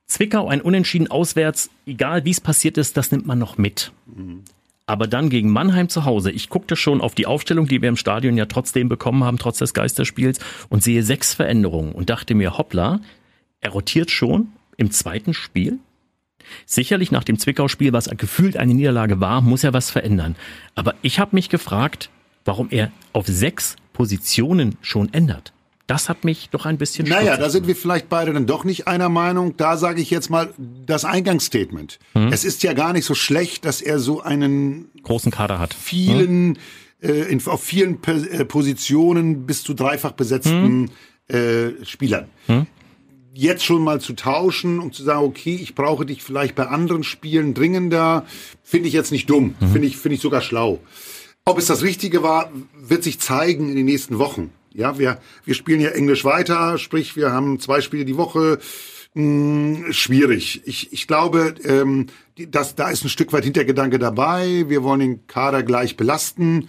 Zwickau 0.07 0.49
ein 0.49 0.61
Unentschieden 0.61 1.09
auswärts, 1.09 1.71
egal 1.87 2.25
wie 2.25 2.31
es 2.31 2.41
passiert 2.41 2.77
ist, 2.79 2.97
das 2.97 3.13
nimmt 3.13 3.27
man 3.27 3.39
noch 3.39 3.59
mit. 3.59 3.93
Mhm. 4.07 4.43
Aber 4.87 5.07
dann 5.07 5.31
gegen 5.31 5.51
Mannheim 5.51 5.89
zu 5.89 6.05
Hause, 6.05 6.33
ich 6.33 6.49
guckte 6.49 6.75
schon 6.75 7.01
auf 7.01 7.15
die 7.15 7.27
Aufstellung, 7.27 7.69
die 7.69 7.81
wir 7.81 7.89
im 7.89 7.97
Stadion 7.97 8.37
ja 8.37 8.47
trotzdem 8.47 8.89
bekommen 8.89 9.23
haben, 9.23 9.39
trotz 9.39 9.59
des 9.59 9.73
Geisterspiels, 9.73 10.41
und 10.69 10.83
sehe 10.83 11.05
sechs 11.05 11.33
Veränderungen 11.33 11.93
und 11.93 12.11
dachte 12.11 12.35
mir, 12.35 12.59
hoppla, 12.59 13.01
er 13.61 13.71
rotiert 13.71 14.11
schon 14.11 14.49
im 14.77 14.91
zweiten 14.91 15.33
Spiel. 15.33 15.79
Sicherlich 16.67 17.13
nach 17.13 17.23
dem 17.23 17.39
Zwickau-Spiel, 17.39 17.93
was 17.93 18.11
gefühlt 18.17 18.57
eine 18.57 18.75
Niederlage 18.75 19.21
war, 19.21 19.43
muss 19.43 19.63
er 19.63 19.73
was 19.73 19.93
verändern. 19.93 20.35
Aber 20.75 20.97
ich 21.03 21.21
habe 21.21 21.37
mich 21.37 21.51
gefragt, 21.51 22.11
warum 22.45 22.67
er 22.71 22.91
auf 23.13 23.29
sechs 23.29 23.77
Positionen 23.93 24.77
schon 24.83 25.13
ändert. 25.13 25.53
Das 25.91 26.09
hat 26.09 26.25
mich 26.25 26.51
doch 26.51 26.67
ein 26.67 26.79
bisschen 26.79 27.09
Naja, 27.09 27.37
da 27.37 27.51
sind 27.51 27.67
wir 27.67 27.75
vielleicht 27.75 28.09
beide 28.09 28.33
dann 28.33 28.47
doch 28.47 28.63
nicht 28.63 28.87
einer 28.87 29.09
Meinung. 29.09 29.57
Da 29.57 29.77
sage 29.77 30.01
ich 30.01 30.09
jetzt 30.09 30.31
mal 30.31 30.55
das 30.87 31.05
Eingangsstatement. 31.05 31.99
Hm. 32.13 32.29
Es 32.33 32.45
ist 32.45 32.63
ja 32.63 32.75
gar 32.75 32.93
nicht 32.93 33.05
so 33.05 33.17
schlecht, 33.17 33.65
dass 33.65 33.83
er 33.83 33.99
so 33.99 34.21
einen 34.21 34.89
großen 35.03 35.33
Kader 35.33 35.59
hat. 35.59 35.75
Vielen, 35.75 36.55
hm. 37.01 37.11
äh, 37.11 37.23
in, 37.33 37.45
auf 37.45 37.65
vielen 37.65 37.99
äh, 38.05 38.45
Positionen 38.45 39.47
bis 39.47 39.65
zu 39.65 39.75
dreifach 39.75 40.13
besetzten 40.13 40.93
hm. 41.29 41.37
äh, 41.37 41.85
Spielern. 41.85 42.27
Hm. 42.47 42.69
jetzt 43.35 43.65
schon 43.65 43.83
mal 43.83 44.01
zu 44.01 44.13
tauschen 44.13 44.79
und 44.79 44.95
zu 44.95 45.03
sagen, 45.03 45.25
okay, 45.25 45.59
ich 45.61 45.75
brauche 45.75 46.07
dich 46.07 46.23
vielleicht 46.23 46.55
bei 46.55 46.69
anderen 46.69 47.03
Spielen 47.03 47.53
dringender, 47.53 48.27
finde 48.63 48.87
ich 48.87 48.95
jetzt 48.95 49.11
nicht 49.11 49.29
dumm, 49.29 49.57
mhm. 49.59 49.73
finde 49.73 49.89
ich, 49.89 49.97
finde 49.97 50.15
ich 50.15 50.21
sogar 50.21 50.41
schlau. 50.41 50.79
Ob 51.45 51.59
es 51.59 51.67
das 51.67 51.83
Richtige 51.83 52.23
war, 52.23 52.51
wird 52.75 53.03
sich 53.03 53.21
zeigen 53.21 53.71
in 53.71 53.77
den 53.77 53.87
nächsten 53.87 54.19
Wochen. 54.19 54.53
Ja, 54.73 54.99
wir, 54.99 55.21
wir 55.45 55.55
spielen 55.55 55.81
ja 55.81 55.91
Englisch 55.91 56.25
weiter, 56.25 56.79
sprich, 56.79 57.17
wir 57.17 57.33
haben 57.33 57.59
zwei 57.59 57.81
Spiele 57.81 58.05
die 58.05 58.17
Woche. 58.17 58.59
Hm, 59.15 59.87
schwierig. 59.91 60.63
Ich, 60.67 60.93
ich 60.93 61.09
glaube, 61.09 61.55
ähm, 61.65 62.07
dass 62.37 62.77
da 62.77 62.91
ist 62.91 63.05
ein 63.05 63.09
Stück 63.09 63.33
weit 63.33 63.45
Hintergedanke 63.45 63.99
dabei. 63.99 64.67
Wir 64.69 64.85
wollen 64.85 65.01
den 65.01 65.27
Kader 65.27 65.65
gleich 65.65 65.97
belasten. 65.97 66.69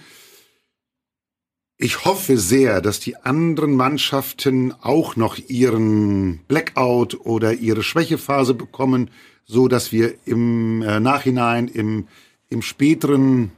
Ich 1.78 2.06
hoffe 2.06 2.38
sehr, 2.38 2.82
dass 2.82 3.00
die 3.00 3.16
anderen 3.18 3.76
Mannschaften 3.76 4.74
auch 4.82 5.16
noch 5.16 5.38
ihren 5.48 6.40
Blackout 6.48 7.20
oder 7.26 7.54
ihre 7.54 7.84
Schwächephase 7.84 8.54
bekommen, 8.54 9.12
so 9.46 9.68
dass 9.68 9.92
wir 9.92 10.16
im 10.26 10.82
äh, 10.82 11.00
Nachhinein, 11.00 11.68
im, 11.68 12.08
im 12.50 12.62
späteren 12.62 13.52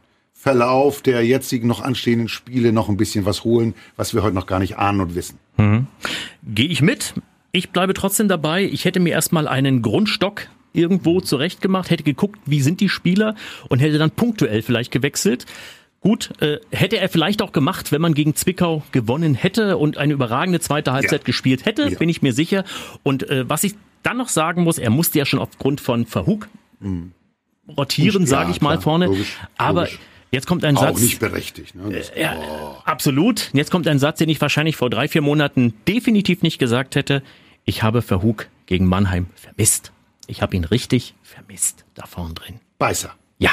Verlauf 0.43 1.01
der 1.01 1.25
jetzigen 1.25 1.69
noch 1.69 1.79
anstehenden 1.79 2.27
Spiele 2.27 2.73
noch 2.73 2.89
ein 2.89 2.97
bisschen 2.97 3.23
was 3.23 3.45
holen, 3.45 3.75
was 3.95 4.13
wir 4.13 4.23
heute 4.23 4.35
noch 4.35 4.45
gar 4.45 4.59
nicht 4.59 4.77
ahnen 4.77 4.99
und 4.99 5.15
wissen. 5.15 5.39
Mhm. 5.55 5.87
Gehe 6.43 6.67
ich 6.67 6.81
mit. 6.81 7.13
Ich 7.53 7.69
bleibe 7.69 7.93
trotzdem 7.93 8.27
dabei. 8.27 8.65
Ich 8.65 8.83
hätte 8.83 8.99
mir 8.99 9.11
erstmal 9.11 9.47
einen 9.47 9.81
Grundstock 9.81 10.49
irgendwo 10.73 11.21
zurechtgemacht, 11.21 11.89
hätte 11.91 12.03
geguckt, 12.03 12.41
wie 12.45 12.59
sind 12.59 12.81
die 12.81 12.89
Spieler 12.89 13.35
und 13.69 13.79
hätte 13.79 13.97
dann 13.97 14.11
punktuell 14.11 14.61
vielleicht 14.61 14.91
gewechselt. 14.91 15.45
Gut, 16.01 16.31
äh, 16.41 16.57
hätte 16.71 16.97
er 16.97 17.07
vielleicht 17.07 17.41
auch 17.41 17.53
gemacht, 17.53 17.93
wenn 17.93 18.01
man 18.01 18.13
gegen 18.13 18.35
Zwickau 18.35 18.83
gewonnen 18.91 19.35
hätte 19.35 19.77
und 19.77 19.97
eine 19.97 20.11
überragende 20.11 20.59
zweite 20.59 20.91
Halbzeit 20.91 21.21
ja. 21.21 21.25
gespielt 21.25 21.65
hätte, 21.65 21.87
ja. 21.89 21.97
bin 21.97 22.09
ich 22.09 22.21
mir 22.21 22.33
sicher. 22.33 22.65
Und 23.01 23.29
äh, 23.29 23.47
was 23.47 23.63
ich 23.63 23.75
dann 24.01 24.17
noch 24.17 24.27
sagen 24.27 24.63
muss, 24.63 24.77
er 24.77 24.89
musste 24.89 25.19
ja 25.19 25.25
schon 25.25 25.39
aufgrund 25.39 25.79
von 25.79 26.05
Verhug 26.05 26.49
mhm. 26.81 27.13
rotieren, 27.77 28.25
sage 28.25 28.51
ich 28.51 28.59
mal 28.59 28.71
klar, 28.71 28.81
vorne. 28.81 29.05
Logisch, 29.05 29.37
Aber 29.55 29.83
logisch. 29.83 29.99
Jetzt 30.33 30.47
kommt 30.47 30.65
ein 30.65 30.75
Satz. 30.75 30.95
Auch 30.95 30.99
nicht 30.99 31.19
berechtigt. 31.19 31.75
Ne? 31.75 31.91
Das, 31.91 32.11
ja, 32.17 32.35
oh. 32.35 32.75
Absolut. 32.85 33.51
Jetzt 33.53 33.69
kommt 33.69 33.87
ein 33.87 33.99
Satz, 33.99 34.17
den 34.17 34.29
ich 34.29 34.41
wahrscheinlich 34.41 34.75
vor 34.75 34.89
drei, 34.89 35.07
vier 35.07 35.21
Monaten 35.21 35.75
definitiv 35.87 36.41
nicht 36.41 36.57
gesagt 36.57 36.95
hätte. 36.95 37.21
Ich 37.65 37.83
habe 37.83 38.01
Verhug 38.01 38.47
gegen 38.65 38.87
Mannheim 38.87 39.27
vermisst. 39.35 39.91
Ich 40.25 40.41
habe 40.41 40.55
ihn 40.55 40.63
richtig 40.63 41.13
vermisst 41.21 41.85
da 41.93 42.07
vorn 42.07 42.33
drin. 42.33 42.59
Beißer. 42.79 43.13
Ja. 43.37 43.51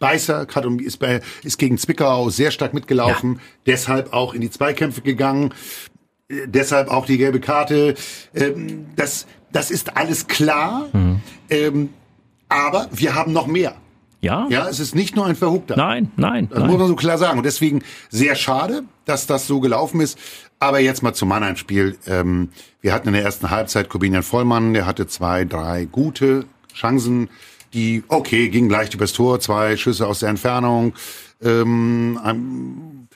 Beißer 0.00 0.48
ist, 0.80 0.96
bei, 0.98 1.20
ist 1.44 1.58
gegen 1.58 1.78
Zwickau 1.78 2.28
sehr 2.28 2.50
stark 2.50 2.74
mitgelaufen, 2.74 3.34
ja. 3.34 3.40
deshalb 3.66 4.12
auch 4.12 4.34
in 4.34 4.40
die 4.40 4.50
Zweikämpfe 4.50 5.02
gegangen, 5.02 5.54
äh, 6.28 6.46
deshalb 6.46 6.88
auch 6.88 7.06
die 7.06 7.18
gelbe 7.18 7.38
Karte. 7.38 7.94
Ähm, 8.34 8.88
das, 8.96 9.26
das 9.52 9.70
ist 9.70 9.96
alles 9.96 10.26
klar, 10.26 10.88
mhm. 10.92 11.20
ähm, 11.48 11.88
aber 12.48 12.88
wir 12.92 13.14
haben 13.14 13.32
noch 13.32 13.46
mehr. 13.46 13.76
Ja. 14.20 14.46
Ja, 14.50 14.68
es 14.68 14.80
ist 14.80 14.94
nicht 14.94 15.14
nur 15.14 15.26
ein 15.26 15.36
Verhugter. 15.36 15.76
Nein, 15.76 16.10
nein. 16.16 16.48
Das 16.50 16.60
nein. 16.60 16.70
muss 16.70 16.78
man 16.78 16.88
so 16.88 16.96
klar 16.96 17.18
sagen. 17.18 17.38
Und 17.38 17.44
deswegen 17.44 17.82
sehr 18.08 18.34
schade, 18.34 18.84
dass 19.04 19.26
das 19.26 19.46
so 19.46 19.60
gelaufen 19.60 20.00
ist. 20.00 20.18
Aber 20.58 20.80
jetzt 20.80 21.02
mal 21.02 21.12
zum 21.12 21.28
Mannheim-Spiel. 21.28 21.98
Ähm, 22.06 22.48
wir 22.80 22.92
hatten 22.92 23.08
in 23.08 23.14
der 23.14 23.22
ersten 23.22 23.50
Halbzeit 23.50 23.88
Corbinian 23.88 24.22
Vollmann, 24.22 24.72
der 24.72 24.86
hatte 24.86 25.06
zwei, 25.06 25.44
drei 25.44 25.84
gute 25.84 26.46
Chancen, 26.74 27.28
die, 27.74 28.04
okay, 28.08 28.48
gingen 28.48 28.70
leicht 28.70 28.94
übers 28.94 29.12
Tor, 29.12 29.40
zwei 29.40 29.76
Schüsse 29.76 30.06
aus 30.06 30.20
der 30.20 30.30
Entfernung. 30.30 30.94
Ähm, 31.42 32.18
ähm, 32.24 33.08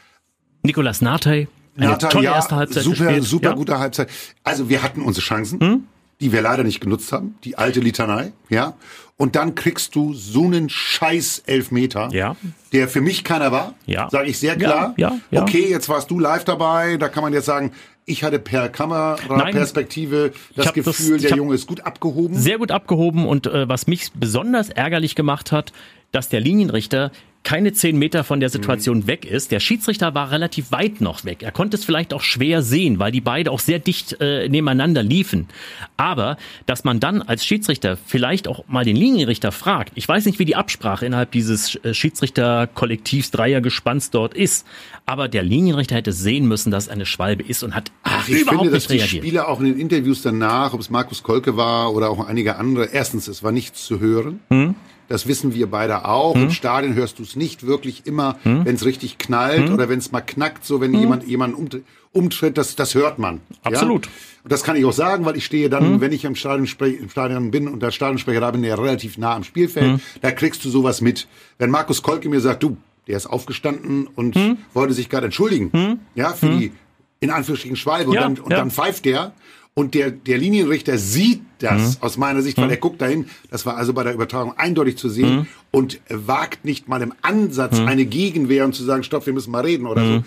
Nikolas 0.63 1.01
Natay, 1.01 1.49
eine 1.77 1.87
Natay, 1.87 2.11
tolle 2.11 2.25
ja, 2.25 2.35
erste 2.35 2.57
Halbzeit 2.57 2.83
super, 2.83 3.05
gespielt. 3.05 3.25
super 3.25 3.49
ja. 3.51 3.55
gute 3.55 3.79
Halbzeit. 3.79 4.11
Also 4.45 4.69
wir 4.69 4.83
hatten 4.83 5.01
unsere 5.03 5.25
Chancen. 5.25 5.61
Hm? 5.61 5.85
Die 6.21 6.33
wir 6.33 6.43
leider 6.43 6.65
nicht 6.65 6.81
genutzt 6.81 7.13
haben, 7.13 7.37
die 7.45 7.57
alte 7.57 7.81
Litanei, 7.81 8.33
ja. 8.49 8.75
Und 9.17 9.37
dann 9.37 9.55
kriegst 9.55 9.95
du 9.95 10.15
so 10.15 10.45
einen 10.45 10.71
scheiß 10.71 11.43
Elfmeter, 11.45 12.09
ja. 12.11 12.37
der 12.73 12.89
für 12.89 13.03
mich 13.03 13.23
keiner 13.23 13.53
war, 13.53 13.75
ja. 13.85 14.09
sage 14.11 14.31
ich 14.31 14.39
sehr 14.39 14.57
klar. 14.57 14.95
Ja, 14.97 15.11
ja, 15.11 15.21
ja. 15.31 15.43
Okay, 15.43 15.69
jetzt 15.69 15.91
warst 15.91 16.11
du 16.11 16.19
live 16.19 16.45
dabei, 16.45 16.97
da 16.97 17.09
kann 17.09 17.23
man 17.23 17.35
jetzt 17.35 17.45
sagen, 17.45 17.73
ich 18.07 18.25
hatte 18.25 18.39
per 18.39 18.69
Kameraperspektive 18.71 20.33
das 20.57 20.73
Gefühl, 20.73 21.19
das, 21.19 21.29
der 21.29 21.37
Junge 21.37 21.55
ist 21.55 21.67
gut 21.67 21.83
abgehoben. 21.83 22.35
Sehr 22.37 22.59
gut 22.59 22.71
abgehoben 22.71 23.27
und 23.27 23.47
äh, 23.47 23.69
was 23.69 23.87
mich 23.87 24.11
besonders 24.15 24.71
ärgerlich 24.71 25.15
gemacht 25.15 25.53
hat, 25.53 25.73
dass 26.13 26.29
der 26.29 26.41
Linienrichter 26.41 27.13
keine 27.43 27.73
zehn 27.73 27.99
Meter 27.99 28.23
von 28.23 28.39
der 28.41 28.51
Situation 28.51 28.99
mhm. 28.99 29.07
weg 29.07 29.25
ist. 29.25 29.51
Der 29.51 29.61
Schiedsrichter 29.61 30.15
war 30.15 30.31
relativ 30.31 30.73
weit 30.73 31.01
noch 31.01 31.25
weg. 31.25 31.43
Er 31.43 31.53
konnte 31.53 31.77
es 31.77 31.85
vielleicht 31.85 32.13
auch 32.13 32.21
schwer 32.21 32.63
sehen, 32.63 32.99
weil 32.99 33.13
die 33.13 33.23
beide 33.23 33.51
auch 33.51 33.61
sehr 33.61 33.79
dicht 33.79 34.21
äh, 34.21 34.49
nebeneinander 34.49 35.03
liefen. 35.03 35.49
Aber 35.97 36.37
dass 36.67 36.85
man 36.85 37.01
dann 37.01 37.23
als 37.23 37.45
Schiedsrichter 37.45 37.97
vielleicht 37.97 38.47
auch 38.47 38.67
mal 38.69 38.85
den 38.85 38.97
Linienrichter 38.97 39.53
fragt, 39.53 39.93
ich 39.95 40.07
weiß 40.07 40.27
nicht, 40.27 40.39
wie 40.39 40.45
die 40.45 40.55
Absprache 40.55 41.07
innerhalb 41.07 41.33
dieses 41.33 41.77
äh, 41.77 41.95
Schiedsrichterkollektivs 41.95 43.31
Dreiergespanns 43.31 44.11
dort 44.11 44.35
ist, 44.35 44.67
aber 45.07 45.29
der 45.29 45.43
Linienrichter 45.43 45.97
hätte 45.97 46.13
sehen 46.13 46.47
müssen, 46.47 46.71
dass 46.71 46.85
es 46.85 46.89
eine 46.91 47.07
Schwalbe 47.07 47.43
ist 47.43 47.63
und 47.63 47.75
hat 47.75 47.91
Ach, 48.03 48.29
ich 48.29 48.43
überhaupt 48.43 48.61
finde, 48.61 48.75
dass 48.75 48.89
nicht 48.89 49.01
reagiert. 49.01 49.25
die 49.25 49.29
Spieler 49.29 49.49
auch 49.49 49.61
in 49.61 49.67
den 49.67 49.79
Interviews 49.79 50.23
danach, 50.23 50.75
ob 50.75 50.81
es 50.81 50.91
Markus 50.91 51.23
Kolke 51.23 51.57
war 51.57 51.95
oder 51.95 52.11
auch 52.11 52.27
einige 52.27 52.57
andere, 52.57 52.91
erstens, 52.93 53.29
es 53.29 53.43
war 53.43 53.51
nichts 53.51 53.87
zu 53.87 53.99
hören. 53.99 54.41
Hm? 54.51 54.75
Das 55.11 55.27
wissen 55.27 55.55
wir 55.55 55.69
beide 55.69 56.05
auch. 56.05 56.37
Hm. 56.37 56.45
Im 56.45 56.51
Stadion 56.53 56.95
hörst 56.95 57.19
du 57.19 57.25
es 57.25 57.35
nicht 57.35 57.67
wirklich 57.67 58.07
immer, 58.07 58.39
hm. 58.45 58.65
wenn 58.65 58.77
es 58.77 58.85
richtig 58.85 59.19
knallt 59.19 59.67
hm. 59.67 59.75
oder 59.75 59.89
wenn 59.89 59.99
es 59.99 60.13
mal 60.13 60.21
knackt, 60.21 60.65
so 60.65 60.81
wenn 60.81 60.93
hm. 60.93 61.01
jemand 61.01 61.27
jemanden 61.27 61.83
umtritt, 62.13 62.57
das, 62.57 62.77
das 62.77 62.95
hört 62.95 63.19
man. 63.19 63.41
Absolut. 63.65 64.07
Ja? 64.07 64.13
Und 64.45 64.53
das 64.53 64.63
kann 64.63 64.77
ich 64.77 64.85
auch 64.85 64.93
sagen, 64.93 65.25
weil 65.25 65.37
ich 65.37 65.45
stehe 65.45 65.69
dann, 65.69 65.95
hm. 65.95 66.01
wenn 66.01 66.13
ich 66.13 66.25
im 66.25 66.37
Stadion, 66.37 66.69
im 66.79 67.09
Stadion 67.11 67.51
bin 67.51 67.67
und 67.67 67.83
der 67.83 67.91
Stadionsprecher 67.91 68.39
da 68.39 68.53
bin, 68.53 68.63
ja 68.63 68.77
relativ 68.77 69.19
nah 69.19 69.35
am 69.35 69.43
Spielfeld, 69.43 69.95
hm. 69.95 70.01
da 70.21 70.31
kriegst 70.31 70.65
du 70.65 70.71
sowas 70.71 71.01
mit. 71.01 71.27
Wenn 71.59 71.71
Markus 71.71 72.03
Kolke 72.03 72.29
mir 72.29 72.41
sagt, 72.41 72.63
du, 72.63 72.77
der 73.09 73.17
ist 73.17 73.27
aufgestanden 73.27 74.07
und 74.07 74.39
wollte 74.75 74.95
sich 74.95 75.09
gerade 75.09 75.25
entschuldigen, 75.25 75.99
ja, 76.15 76.35
für 76.35 76.51
die 76.51 76.73
in 77.19 77.31
Anführungsstrichen 77.31 77.77
Schwalbe 77.77 78.15
ja, 78.15 78.27
und, 78.27 78.39
dann, 78.39 78.45
und 78.45 78.51
ja. 78.53 78.59
dann 78.59 78.71
pfeift 78.71 79.05
der 79.05 79.33
und 79.75 79.95
der, 79.95 80.11
der 80.11 80.39
Linienrichter 80.39 80.99
sieht 80.99 81.43
das 81.59 81.97
mhm. 81.97 82.03
aus 82.03 82.17
meiner 82.17 82.43
Sicht, 82.43 82.57
weil 82.59 82.67
mhm. 82.67 82.71
er 82.73 82.77
guckt 82.79 83.01
dahin. 83.01 83.27
Das 83.51 83.67
war 83.67 83.77
also 83.77 83.93
bei 83.93 84.03
der 84.03 84.15
Übertragung 84.15 84.57
eindeutig 84.57 84.99
zu 84.99 85.09
sehen 85.09 85.37
mhm. 85.37 85.47
und 85.71 86.01
wagt 86.09 86.65
nicht 86.65 86.89
mal 86.89 87.03
im 87.03 87.15
Ansatz 87.23 87.79
mhm. 87.79 87.87
eine 87.87 88.05
Gegenwehr 88.05 88.65
und 88.65 88.75
zu 88.75 88.85
sagen, 88.85 89.05
stopp, 89.05 89.27
wir 89.27 89.33
müssen 89.33 89.51
mal 89.51 89.65
reden 89.65 89.87
oder 89.87 90.05
so. 90.05 90.13
Mhm. 90.19 90.25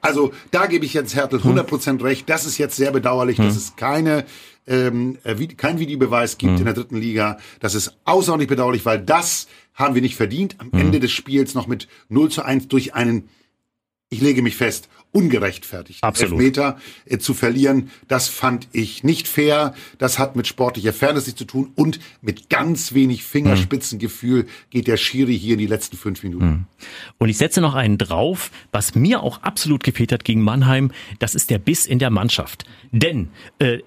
Also 0.00 0.32
da 0.50 0.66
gebe 0.66 0.84
ich 0.84 0.94
jetzt 0.94 1.14
Hertel 1.14 1.40
100% 1.40 1.92
mhm. 1.92 2.00
recht. 2.00 2.28
Das 2.28 2.46
ist 2.46 2.58
jetzt 2.58 2.76
sehr 2.76 2.90
bedauerlich, 2.90 3.36
dass 3.36 3.56
es 3.56 3.76
keine 3.76 4.24
ähm, 4.66 5.18
äh, 5.24 5.34
kein 5.46 5.78
Videobeweis 5.78 6.38
gibt 6.38 6.58
in 6.58 6.64
der 6.64 6.74
dritten 6.74 6.96
Liga. 6.96 7.38
Das 7.60 7.74
ist 7.74 7.96
außerordentlich 8.04 8.48
bedauerlich, 8.48 8.84
weil 8.84 8.98
das 8.98 9.46
haben 9.74 9.94
wir 9.94 10.02
nicht 10.02 10.16
verdient. 10.16 10.56
Am 10.58 10.70
Ende 10.72 11.00
des 11.00 11.12
Spiels 11.12 11.54
noch 11.54 11.66
mit 11.66 11.86
0 12.08 12.30
zu 12.30 12.42
1 12.42 12.68
durch 12.68 12.94
einen 12.94 13.28
ich 14.08 14.20
lege 14.20 14.42
mich 14.42 14.56
fest, 14.56 14.88
ungerechtfertigt 15.12 16.02
Absolut. 16.02 16.34
Elfmeter 16.34 16.78
äh, 17.06 17.18
zu 17.18 17.34
verlieren. 17.34 17.90
Das 18.08 18.28
fand 18.28 18.68
ich 18.72 19.02
nicht 19.02 19.28
fair. 19.28 19.74
Das 19.98 20.18
hat 20.18 20.36
mit 20.36 20.46
sportlicher 20.46 20.92
Fairness 20.92 21.26
nichts 21.26 21.38
zu 21.38 21.46
tun 21.46 21.72
und 21.74 22.00
mit 22.20 22.50
ganz 22.50 22.92
wenig 22.92 23.24
Fingerspitzengefühl 23.24 24.46
geht 24.70 24.86
der 24.86 24.96
Schiri 24.96 25.38
hier 25.38 25.54
in 25.54 25.58
die 25.58 25.66
letzten 25.66 25.96
fünf 25.96 26.22
Minuten. 26.22 26.46
Mhm. 26.46 26.64
Und 27.18 27.28
ich 27.28 27.38
setze 27.38 27.60
noch 27.60 27.74
einen 27.74 27.98
drauf, 27.98 28.50
was 28.72 28.94
mir 28.94 29.22
auch 29.22 29.42
absolut 29.42 29.84
gefehlt 29.84 30.12
hat 30.12 30.24
gegen 30.24 30.42
Mannheim, 30.42 30.90
das 31.18 31.34
ist 31.34 31.50
der 31.50 31.58
Biss 31.58 31.86
in 31.86 31.98
der 31.98 32.10
Mannschaft. 32.10 32.64
Denn 32.92 33.30
äh, 33.58 33.78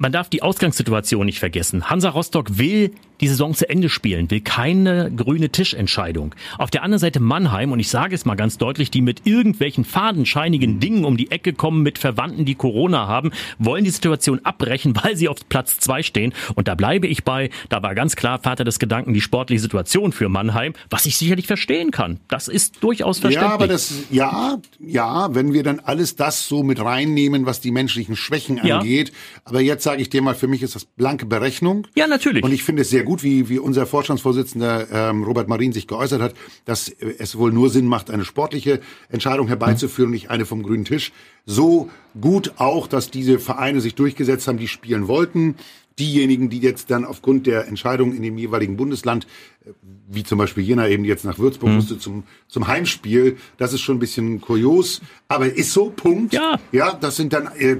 man 0.00 0.12
darf 0.12 0.30
die 0.30 0.42
Ausgangssituation 0.42 1.26
nicht 1.26 1.38
vergessen. 1.38 1.90
Hansa 1.90 2.08
Rostock 2.08 2.58
will 2.58 2.90
die 3.20 3.28
Saison 3.28 3.54
zu 3.54 3.68
Ende 3.68 3.90
spielen, 3.90 4.30
will 4.30 4.40
keine 4.40 5.12
grüne 5.14 5.50
Tischentscheidung. 5.50 6.34
Auf 6.56 6.70
der 6.70 6.82
anderen 6.82 7.00
Seite 7.00 7.20
Mannheim, 7.20 7.70
und 7.70 7.78
ich 7.78 7.90
sage 7.90 8.14
es 8.14 8.24
mal 8.24 8.34
ganz 8.34 8.56
deutlich, 8.56 8.90
die 8.90 9.02
mit 9.02 9.26
irgendwelchen 9.26 9.84
fadenscheinigen 9.84 10.80
Dingen 10.80 11.04
um 11.04 11.18
die 11.18 11.30
Ecke 11.30 11.52
kommen, 11.52 11.82
mit 11.82 11.98
Verwandten, 11.98 12.46
die 12.46 12.54
Corona 12.54 13.08
haben, 13.08 13.30
wollen 13.58 13.84
die 13.84 13.90
Situation 13.90 14.40
abbrechen, 14.42 14.94
weil 15.02 15.16
sie 15.16 15.28
auf 15.28 15.36
Platz 15.50 15.78
zwei 15.78 16.02
stehen. 16.02 16.32
Und 16.54 16.66
da 16.66 16.74
bleibe 16.74 17.06
ich 17.06 17.22
bei, 17.22 17.50
da 17.68 17.82
war 17.82 17.94
ganz 17.94 18.16
klar 18.16 18.38
Vater 18.38 18.64
des 18.64 18.78
Gedanken 18.78 19.12
die 19.12 19.20
sportliche 19.20 19.60
Situation 19.60 20.12
für 20.12 20.30
Mannheim, 20.30 20.72
was 20.88 21.04
ich 21.04 21.18
sicherlich 21.18 21.46
verstehen 21.46 21.90
kann. 21.90 22.20
Das 22.28 22.48
ist 22.48 22.82
durchaus 22.82 23.18
verständlich. 23.18 23.50
Ja, 23.50 23.54
aber 23.54 23.66
das, 23.68 23.92
ja, 24.10 24.58
ja, 24.78 25.34
wenn 25.34 25.52
wir 25.52 25.62
dann 25.62 25.80
alles 25.80 26.16
das 26.16 26.48
so 26.48 26.62
mit 26.62 26.80
reinnehmen, 26.80 27.44
was 27.44 27.60
die 27.60 27.70
menschlichen 27.70 28.16
Schwächen 28.16 28.58
angeht. 28.58 29.10
Ja. 29.10 29.14
Aber 29.44 29.60
jetzt 29.60 29.89
sage 29.90 30.02
ich 30.02 30.08
dir 30.10 30.22
mal, 30.22 30.36
für 30.36 30.46
mich 30.46 30.62
ist 30.62 30.76
das 30.76 30.84
blanke 30.84 31.26
Berechnung. 31.26 31.84
Ja, 31.96 32.06
natürlich. 32.06 32.44
Und 32.44 32.52
ich 32.52 32.62
finde 32.62 32.82
es 32.82 32.90
sehr 32.90 33.02
gut, 33.02 33.24
wie, 33.24 33.48
wie 33.48 33.58
unser 33.58 33.86
Vorstandsvorsitzender 33.86 34.86
ähm, 34.92 35.24
Robert 35.24 35.48
Marin 35.48 35.72
sich 35.72 35.88
geäußert 35.88 36.22
hat, 36.22 36.34
dass 36.64 36.88
es 36.88 37.36
wohl 37.36 37.50
nur 37.50 37.70
Sinn 37.70 37.86
macht, 37.86 38.08
eine 38.08 38.24
sportliche 38.24 38.80
Entscheidung 39.08 39.48
herbeizuführen, 39.48 40.10
mhm. 40.10 40.14
nicht 40.14 40.30
eine 40.30 40.46
vom 40.46 40.62
grünen 40.62 40.84
Tisch. 40.84 41.10
So 41.44 41.90
gut 42.20 42.52
auch, 42.58 42.86
dass 42.86 43.10
diese 43.10 43.40
Vereine 43.40 43.80
sich 43.80 43.96
durchgesetzt 43.96 44.46
haben, 44.46 44.58
die 44.58 44.68
spielen 44.68 45.08
wollten. 45.08 45.56
Diejenigen, 45.98 46.50
die 46.50 46.60
jetzt 46.60 46.92
dann 46.92 47.04
aufgrund 47.04 47.48
der 47.48 47.66
Entscheidung 47.66 48.14
in 48.14 48.22
dem 48.22 48.38
jeweiligen 48.38 48.76
Bundesland, 48.76 49.26
äh, 49.66 49.70
wie 50.08 50.22
zum 50.22 50.38
Beispiel 50.38 50.62
Jena 50.62 50.86
eben 50.86 51.04
jetzt 51.04 51.24
nach 51.24 51.40
Würzburg 51.40 51.70
mhm. 51.70 51.76
musste 51.76 51.98
zum, 51.98 52.22
zum 52.46 52.68
Heimspiel, 52.68 53.38
das 53.56 53.72
ist 53.72 53.80
schon 53.80 53.96
ein 53.96 54.00
bisschen 54.00 54.40
kurios, 54.40 55.00
aber 55.26 55.52
ist 55.52 55.72
so, 55.72 55.90
Punkt. 55.90 56.32
Ja. 56.32 56.60
Ja, 56.70 56.92
das 56.94 57.16
sind 57.16 57.32
dann, 57.32 57.48
äh, 57.58 57.78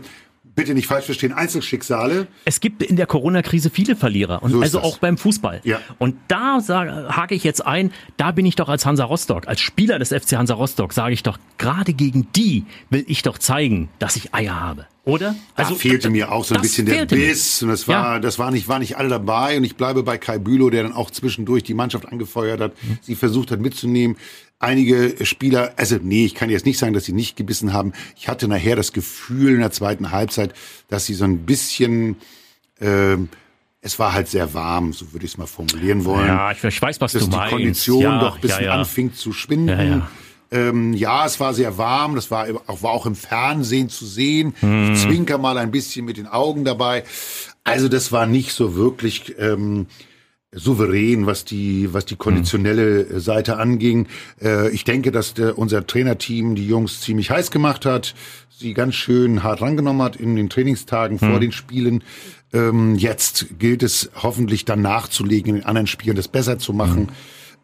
bitte 0.54 0.75
nicht 0.75 0.87
falsch 0.87 1.07
verstehen, 1.07 1.33
Einzelschicksale. 1.33 2.26
Es 2.45 2.61
gibt 2.61 2.83
in 2.83 2.97
der 2.97 3.07
Corona-Krise 3.07 3.71
viele 3.71 3.97
Verlierer 3.97 4.42
und 4.42 4.52
So 4.52 4.61
also 4.61 4.78
das. 4.78 4.87
auch 4.87 4.99
beim 4.99 5.16
Fußball. 5.19 5.61
Ja. 5.64 5.78
Und 5.99 6.16
da 6.28 6.61
sage, 6.61 7.16
hake 7.16 7.35
ich 7.35 7.45
jetzt 7.45 7.64
ein, 7.66 7.92
da 8.16 8.30
bin 8.33 8.47
ich 8.47 8.57
doch 8.57 8.69
als 8.69 8.87
Hansa 8.87 9.04
Rostock, 9.04 9.49
als 9.49 9.61
Spieler 9.61 9.99
des 9.99 10.09
FC 10.11 10.33
Hansa 10.37 10.54
Rostock, 10.54 10.92
sage 10.92 11.14
ich 11.14 11.23
doch, 11.23 11.38
gerade 11.59 11.92
gegen 11.92 12.28
die 12.35 12.64
will 12.90 13.04
ich 13.07 13.23
doch 13.23 13.38
zeigen, 13.38 13.88
dass 13.99 14.16
ich 14.16 14.35
Eier 14.35 14.61
habe. 14.61 14.87
Oder? 15.04 15.35
Da 15.57 15.64
fehlte 15.64 16.11
mir 16.11 16.30
auch 16.30 16.45
so 16.45 16.54
ein 16.54 16.61
bisschen 16.61 16.85
der 16.87 16.97
fehlte 16.97 17.16
mir. 17.16 17.28
Biss 17.28 17.62
und 17.62 17.71
das 17.71 17.88
war, 17.88 18.14
Ja. 18.14 18.19
das 18.19 18.38
war 18.38 18.50
nicht, 18.50 18.69
war 18.69 18.78
nicht 18.78 18.97
alle 18.99 19.09
dabei 19.09 19.57
und 19.57 19.64
ich 19.64 19.76
bleibe 19.76 20.02
bei 20.02 20.19
Kai 20.19 20.38
Bülow, 20.38 20.69
der 20.71 20.83
dann 20.83 20.92
auch 20.92 21.11
zwischendurch 21.11 21.62
die 21.62 21.75
Mannschaft 21.75 22.07
angefeuert 22.07 22.61
hat, 22.61 22.73
Mhm. 22.83 22.99
sie 23.00 23.14
versucht 23.14 23.50
hat 23.50 23.61
mitzunehmen. 23.61 24.16
Einige 24.59 25.25
Spieler, 25.25 25.73
also 25.76 25.97
nee, 26.02 26.26
ich 26.26 26.35
kann 26.35 26.50
jetzt 26.50 26.66
nicht 26.66 26.76
sagen, 26.76 26.92
dass 26.92 27.07
sie 27.07 27.14
nicht 27.14 27.35
gebissen 27.35 27.73
haben. 27.73 27.92
Ich 28.16 28.28
hatte 28.28 28.47
nachher 28.47 28.76
das 28.76 28.92
Gefühl 28.92 29.54
in 29.54 29.61
der 29.61 29.71
zweiten 29.71 30.11
Halbzeit, 30.11 30.52
dass 30.88 31.07
sie 31.07 31.14
so 31.14 31.25
ein 31.25 31.47
bisschen, 31.47 32.16
ähm, 32.78 33.30
es 33.80 33.99
war 33.99 34.12
halt 34.12 34.28
sehr 34.28 34.52
warm, 34.52 34.92
so 34.92 35.14
würde 35.14 35.25
ich 35.25 35.33
es 35.33 35.38
mal 35.38 35.47
formulieren 35.47 36.04
wollen. 36.04 36.26
Ja, 36.26 36.52
ich, 36.52 36.62
ich 36.62 36.83
weiß, 36.83 37.00
was 37.00 37.12
dass 37.12 37.23
du 37.25 37.30
die 37.30 37.37
meinst. 37.37 37.52
Kondition 37.52 38.02
ja, 38.02 38.21
doch 38.21 38.35
ein 38.35 38.40
bisschen 38.42 38.64
ja. 38.64 38.75
anfing 38.75 39.14
zu 39.14 39.33
schwinden. 39.33 40.02
Ähm, 40.52 40.92
ja, 40.95 41.26
es 41.26 41.38
war 41.38 41.54
sehr 41.54 41.78
warm, 41.78 42.16
das 42.16 42.30
war 42.30 42.47
auch, 42.66 42.83
war 42.83 42.90
auch 42.90 43.07
im 43.07 43.14
Fernsehen 43.14 43.88
zu 43.88 44.04
sehen. 44.04 44.54
Mhm. 44.61 44.92
Ich 44.92 45.02
zwinker 45.02 45.38
mal 45.38 45.59
ein 45.59 45.71
bisschen 45.71 46.04
mit 46.04 46.16
den 46.16 46.26
Augen 46.26 46.64
dabei. 46.64 47.04
Also 47.62 47.88
das 47.88 48.11
war 48.11 48.26
nicht 48.26 48.52
so 48.52 48.75
wirklich 48.75 49.35
ähm, 49.38 49.87
souverän, 50.52 51.26
was 51.26 51.45
die, 51.45 51.92
was 51.92 52.04
die 52.04 52.16
konditionelle 52.16 53.02
äh, 53.02 53.21
Seite 53.21 53.59
anging. 53.59 54.09
Äh, 54.42 54.71
ich 54.71 54.85
denke, 54.85 55.12
dass 55.12 55.35
der, 55.35 55.57
unser 55.57 55.87
Trainerteam 55.87 56.57
die 56.57 56.66
Jungs 56.66 57.00
ziemlich 57.00 57.30
heiß 57.30 57.50
gemacht 57.50 57.87
hat, 57.87 58.14
sie 58.49 58.75
ganz 58.75 58.95
schön 58.95 59.42
hart 59.42 59.62
rangenommen 59.62 60.02
hat 60.02 60.16
in 60.16 60.37
den 60.37 60.50
Trainingstagen 60.50 61.19
vor 61.19 61.40
den 61.40 61.52
Spielen. 61.52 62.02
Ähm, 62.52 62.97
jetzt 62.97 63.59
gilt 63.59 63.83
es 63.83 64.11
hoffentlich 64.21 64.64
dann 64.64 64.83
nachzulegen, 64.83 65.50
in 65.50 65.61
den 65.61 65.66
anderen 65.66 65.87
Spielen 65.87 66.16
das 66.16 66.28
besser 66.28 66.59
zu 66.59 66.73
machen 66.73 67.11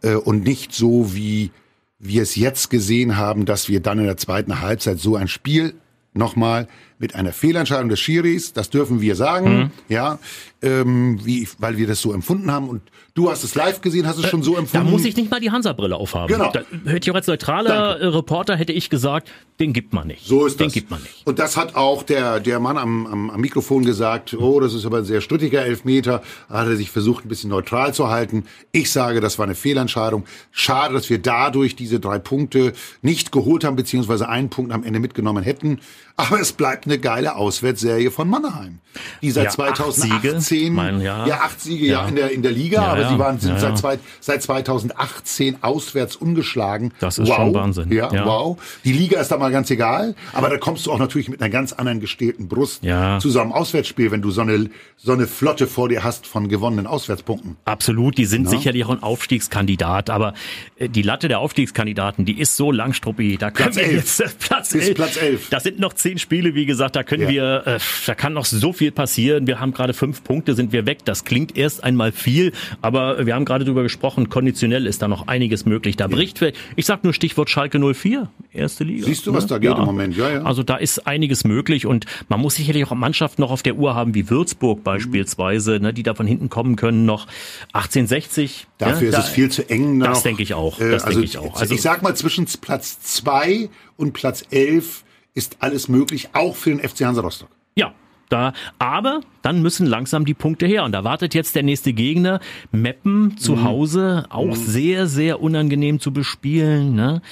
äh, 0.02 0.14
und 0.14 0.45
nicht 0.45 0.73
so 0.73 1.14
wie 1.14 1.50
wir 1.98 2.22
es 2.22 2.36
jetzt 2.36 2.70
gesehen 2.70 3.16
haben, 3.16 3.44
dass 3.44 3.68
wir 3.68 3.80
dann 3.80 3.98
in 3.98 4.06
der 4.06 4.16
zweiten 4.16 4.60
Halbzeit 4.60 4.98
so 4.98 5.16
ein 5.16 5.28
Spiel 5.28 5.74
nochmal 6.12 6.68
mit 6.98 7.14
einer 7.14 7.32
Fehlentscheidung 7.32 7.88
des 7.88 8.00
Schiris, 8.00 8.52
das 8.52 8.70
dürfen 8.70 9.00
wir 9.00 9.16
sagen, 9.16 9.70
ja, 9.88 10.18
ähm, 10.62 11.20
wie, 11.24 11.46
weil 11.58 11.76
wir 11.76 11.86
das 11.86 12.00
so 12.00 12.12
empfunden 12.12 12.50
haben. 12.50 12.68
Und 12.68 12.82
du 13.14 13.30
hast 13.30 13.44
es 13.44 13.54
live 13.54 13.82
gesehen, 13.82 14.06
hast 14.06 14.18
es 14.18 14.26
schon 14.28 14.42
so 14.42 14.54
Da 14.54 14.60
empfunden. 14.60 14.90
muss 14.90 15.04
ich 15.04 15.14
nicht 15.16 15.30
mal 15.30 15.38
die 15.40 15.50
Hansa-Brille 15.50 15.94
aufhaben. 15.94 16.32
Genau. 16.32 16.50
Da 16.50 16.60
hätte 16.90 17.06
ich 17.06 17.10
auch 17.10 17.14
als 17.14 17.26
neutraler 17.26 18.00
äh, 18.00 18.06
Reporter 18.06 18.56
hätte 18.56 18.72
ich 18.72 18.88
gesagt, 18.90 19.30
den 19.60 19.72
gibt 19.72 19.92
man 19.92 20.06
nicht. 20.06 20.26
So 20.26 20.46
ist 20.46 20.58
den 20.58 20.66
das. 20.68 20.74
gibt 20.74 20.90
man 20.90 21.02
nicht. 21.02 21.26
Und 21.26 21.38
das 21.38 21.56
hat 21.56 21.76
auch 21.76 22.02
der, 22.02 22.40
der 22.40 22.60
Mann 22.60 22.78
am, 22.78 23.06
am, 23.06 23.30
am 23.30 23.40
Mikrofon 23.40 23.84
gesagt, 23.84 24.34
oh, 24.34 24.60
das 24.60 24.72
ist 24.74 24.86
aber 24.86 24.98
ein 24.98 25.04
sehr 25.04 25.20
strittiger 25.20 25.64
Elfmeter. 25.64 26.22
Da 26.48 26.58
hat 26.58 26.68
er 26.68 26.76
sich 26.76 26.90
versucht, 26.90 27.24
ein 27.24 27.28
bisschen 27.28 27.50
neutral 27.50 27.92
zu 27.94 28.08
halten. 28.08 28.44
Ich 28.72 28.90
sage, 28.90 29.20
das 29.20 29.38
war 29.38 29.44
eine 29.44 29.54
Fehlentscheidung. 29.54 30.24
Schade, 30.50 30.94
dass 30.94 31.10
wir 31.10 31.18
dadurch 31.18 31.76
diese 31.76 32.00
drei 32.00 32.18
Punkte 32.18 32.72
nicht 33.02 33.30
geholt 33.32 33.64
haben, 33.64 33.76
beziehungsweise 33.76 34.28
einen 34.28 34.48
Punkt 34.48 34.72
am 34.72 34.82
Ende 34.82 34.98
mitgenommen 35.00 35.42
hätten. 35.44 35.80
Aber 36.16 36.40
es 36.40 36.52
bleibt 36.52 36.86
eine 36.87 36.99
geile 36.99 37.37
Auswärtsserie 37.37 38.11
von 38.11 38.28
Mannheim. 38.28 38.78
Die 39.21 39.31
seit 39.31 39.45
Ja, 39.45 39.50
acht 39.50 39.76
2018, 39.76 40.40
Siege, 40.40 40.71
mein, 40.71 41.00
ja. 41.02 41.26
ja, 41.26 41.40
acht 41.40 41.61
Siege 41.61 41.87
ja. 41.87 42.02
Ja. 42.02 42.09
in 42.09 42.16
der, 42.16 42.31
in 42.31 42.43
der 42.43 42.52
Liga, 42.52 42.83
aber 42.83 43.09
sie 43.09 43.19
waren, 43.19 43.38
sind 43.38 43.61
seit, 43.61 43.76
zwei, 43.76 43.99
seit 44.21 44.43
2018 44.43 45.62
auswärts 45.62 46.16
ungeschlagen. 46.16 46.93
Das 47.00 47.19
ist 47.19 47.28
wow. 47.28 47.37
schon 47.37 47.55
Wahnsinn. 47.55 47.93
Ja, 47.93 48.11
wow. 48.25 48.57
Die 48.85 48.93
Liga 48.93 49.21
ist 49.21 49.28
da 49.31 49.37
mal 49.38 49.50
ganz 49.52 49.71
egal, 49.71 50.14
aber 50.33 50.49
da 50.49 50.57
kommst 50.57 50.87
du 50.87 50.93
auch 50.93 50.99
natürlich 50.99 51.28
mit 51.28 51.40
einer 51.43 51.50
ganz 51.50 51.73
anderen 51.75 52.00
gestählten 52.00 52.49
Brust 52.49 52.83
Ja. 52.85 53.19
zu 53.19 53.28
so 53.31 53.40
einem 53.40 53.52
Auswärtsspiel, 53.52 54.11
wenn 54.11 54.23
du 54.23 54.31
so 54.31 54.40
eine, 54.40 54.71
so 54.97 55.12
eine 55.12 55.26
Flotte 55.26 55.66
vor 55.66 55.88
dir 55.88 56.02
hast 56.05 56.26
von 56.26 56.49
gewonnenen 56.49 56.87
Auswärtspunkten. 56.87 57.57
Absolut, 57.66 58.16
die 58.16 58.25
sind 58.25 58.49
sicherlich 58.49 58.85
auch 58.87 58.90
ein 58.90 59.02
Aufstiegskandidat, 59.02 60.09
aber 60.11 60.35
äh, 60.78 60.88
die 60.88 61.02
Latte 61.02 61.28
der 61.28 61.40
Aufstiegskandidaten, 61.40 62.25
die 62.25 62.38
ist 62.40 62.57
so 62.57 62.73
langstruppi, 62.73 63.37
da 63.37 63.50
können 63.50 63.73
Platz 63.73 63.76
wir 63.76 63.83
elf. 63.85 63.95
jetzt 63.95 64.21
äh, 64.21 64.28
Platz 64.38 64.73
Bis 64.73 64.85
11. 64.88 64.95
Platz 64.97 65.16
elf. 65.16 65.49
Das 65.50 65.62
sind 65.64 65.78
noch 65.78 65.93
zehn 65.93 66.19
Spiele, 66.19 66.55
wie 66.55 66.64
gesagt, 66.66 66.75
da 66.76 67.02
können 67.02 67.23
Ja. 67.25 67.28
wir, 67.28 67.62
äh, 67.66 67.78
da 68.06 68.14
kann 68.14 68.33
noch 68.33 68.45
so 68.45 68.73
viel 68.73 68.92
passieren. 68.92 69.47
Wir 69.47 69.61
haben 69.61 69.73
gerade 69.73 69.95
fünf 69.95 70.23
Punkte, 70.25 70.54
sind 70.54 70.73
wir 70.73 70.87
weg. 70.87 70.99
Das 71.04 71.25
klingt 71.25 71.56
erst 71.56 71.83
einmal 71.85 72.12
viel, 72.12 72.52
aber 72.83 73.26
wir 73.26 73.35
haben 73.35 73.45
gerade 73.45 73.64
drüber 73.64 73.83
gesprochen, 73.83 74.28
konditionell 74.28 74.87
ist 74.87 75.02
da 75.02 75.09
noch 75.09 75.26
einiges 75.28 75.64
möglich. 75.66 75.97
Da 75.97 76.06
bricht, 76.06 76.40
ich 76.76 76.87
sag 76.87 77.04
nur 77.04 77.12
Stichwort 77.12 77.50
Schalke 77.50 77.78
04, 77.78 78.28
erste 78.52 78.85
Liga. 78.85 79.06
Siehst 79.06 79.26
du, 79.26 79.33
was 79.35 79.47
da 79.47 79.59
geht 79.59 79.76
im 79.76 79.85
Moment? 79.85 80.16
Ja, 80.16 80.30
ja. 80.30 80.42
Also 80.42 80.62
da 80.62 80.76
ist 80.76 81.06
einiges 81.06 81.45
möglich 81.45 81.87
und 81.87 82.06
man 82.28 82.40
muss 82.40 82.56
sicherlich 82.56 82.85
auch 82.87 82.95
Mannschaften 82.95 83.42
noch 83.42 83.50
auf 83.50 83.62
der 83.62 83.76
Uhr 83.76 83.95
haben, 83.95 84.14
wie 84.14 84.28
Würzburg 84.30 84.85
beispielsweise, 84.85 85.80
ne, 85.80 85.92
die 85.92 86.02
da 86.02 86.14
von 86.14 86.26
hinten 86.26 86.49
kommen 86.49 86.76
können, 86.76 87.06
noch 87.06 87.26
1860. 87.73 88.66
Dafür 88.78 89.11
ja, 89.11 89.18
ist 89.18 89.25
es 89.26 89.30
viel 89.30 89.50
zu 89.50 89.68
eng. 89.68 90.00
Das 90.00 90.18
noch. 90.18 90.23
denke 90.23 90.42
ich 90.42 90.54
auch. 90.54 90.81
Äh, 90.81 90.90
Das 90.90 91.05
also, 91.05 91.20
denke 91.20 91.24
ich 91.31 91.38
auch. 91.38 91.61
Also 91.61 91.74
ich 91.74 91.83
sag 91.83 92.03
mal, 92.03 92.14
zwischen 92.14 92.46
Platz 92.61 93.00
zwei 93.00 93.68
und 93.96 94.12
Platz 94.12 94.44
elf 94.50 95.05
ist 95.37 95.59
alles 95.61 95.88
möglich, 95.88 96.31
auch 96.33 96.57
für 96.57 96.70
den 96.70 96.81
FC 96.81 97.03
Hansa 97.03 97.20
Rostock. 97.20 97.51
Ja, 97.77 97.94
da, 98.29 98.55
aber 98.79 99.20
dann 99.42 99.62
müssen 99.62 99.87
langsam 99.87 100.25
die 100.25 100.35
Punkte 100.35 100.66
her. 100.66 100.85
Und 100.85 100.92
da 100.92 101.05
wartet 101.05 101.35
jetzt 101.35 101.55
der 101.55 101.62
nächste 101.62 101.92
Gegner. 101.92 102.40
Meppen 102.72 103.37
zu 103.37 103.62
Hause, 103.62 104.27
auch 104.31 104.57
sehr, 104.57 105.07
sehr 105.07 105.40
unangenehm 105.40 106.01
zu 106.01 106.12
bespielen. 106.12 106.94
Ne? 106.94 107.22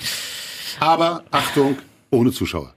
Aber 0.78 1.24
Achtung, 1.30 1.78
ohne 2.10 2.30
Zuschauer. 2.30 2.74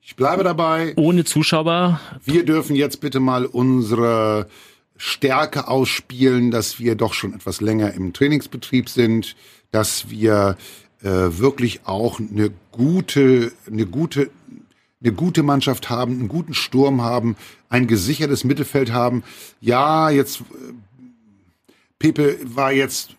Ich 0.00 0.16
bleibe 0.16 0.42
dabei. 0.42 0.94
Ohne 0.96 1.24
Zuschauer. 1.24 2.00
Wir 2.24 2.44
dürfen 2.44 2.74
jetzt 2.74 3.00
bitte 3.00 3.20
mal 3.20 3.44
unsere 3.44 4.48
Stärke 4.96 5.68
ausspielen, 5.68 6.50
dass 6.50 6.80
wir 6.80 6.94
doch 6.94 7.12
schon 7.12 7.34
etwas 7.34 7.60
länger 7.60 7.92
im 7.92 8.14
Trainingsbetrieb 8.14 8.88
sind, 8.88 9.36
dass 9.70 10.08
wir 10.08 10.56
wirklich 11.00 11.80
auch 11.84 12.18
eine 12.20 12.50
gute, 12.72 13.52
eine 13.66 13.86
gute, 13.86 14.30
eine 15.00 15.12
gute 15.12 15.42
Mannschaft 15.42 15.90
haben, 15.90 16.14
einen 16.18 16.28
guten 16.28 16.54
Sturm 16.54 17.02
haben, 17.02 17.36
ein 17.68 17.86
gesichertes 17.86 18.44
Mittelfeld 18.44 18.92
haben. 18.92 19.22
Ja, 19.60 20.10
jetzt 20.10 20.40
äh, 20.40 20.44
Pepe 21.98 22.38
war 22.44 22.72
jetzt 22.72 23.14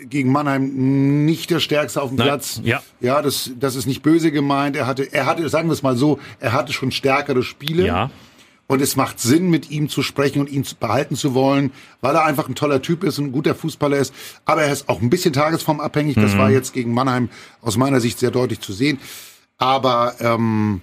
gegen 0.00 0.30
Mannheim 0.30 1.24
nicht 1.24 1.50
der 1.50 1.60
Stärkste 1.60 2.00
auf 2.00 2.10
dem 2.10 2.18
Nein, 2.18 2.28
Platz. 2.28 2.60
ja. 2.62 2.82
Ja, 3.00 3.20
das, 3.22 3.50
das 3.58 3.74
ist 3.74 3.86
nicht 3.86 4.02
böse 4.02 4.30
gemeint. 4.30 4.76
Er 4.76 4.86
hatte, 4.86 5.12
er 5.12 5.26
hatte, 5.26 5.48
sagen 5.48 5.68
wir 5.68 5.72
es 5.72 5.82
mal 5.82 5.96
so, 5.96 6.20
er 6.38 6.52
hatte 6.52 6.72
schon 6.72 6.92
stärkere 6.92 7.42
Spiele. 7.42 7.86
Ja. 7.86 8.10
Und 8.68 8.82
es 8.82 8.96
macht 8.96 9.18
Sinn, 9.18 9.48
mit 9.48 9.70
ihm 9.70 9.88
zu 9.88 10.02
sprechen 10.02 10.40
und 10.40 10.50
ihn 10.50 10.62
zu 10.62 10.76
behalten 10.76 11.16
zu 11.16 11.34
wollen, 11.34 11.72
weil 12.02 12.14
er 12.14 12.26
einfach 12.26 12.48
ein 12.48 12.54
toller 12.54 12.82
Typ 12.82 13.02
ist 13.02 13.18
und 13.18 13.26
ein 13.26 13.32
guter 13.32 13.54
Fußballer 13.54 13.96
ist. 13.96 14.14
Aber 14.44 14.62
er 14.62 14.72
ist 14.72 14.90
auch 14.90 15.00
ein 15.00 15.08
bisschen 15.08 15.32
tagesformabhängig. 15.32 16.16
Das 16.16 16.36
war 16.36 16.50
jetzt 16.50 16.74
gegen 16.74 16.92
Mannheim 16.92 17.30
aus 17.62 17.78
meiner 17.78 17.98
Sicht 17.98 18.18
sehr 18.18 18.30
deutlich 18.30 18.60
zu 18.60 18.74
sehen. 18.74 18.98
Aber 19.56 20.14
ähm, 20.20 20.82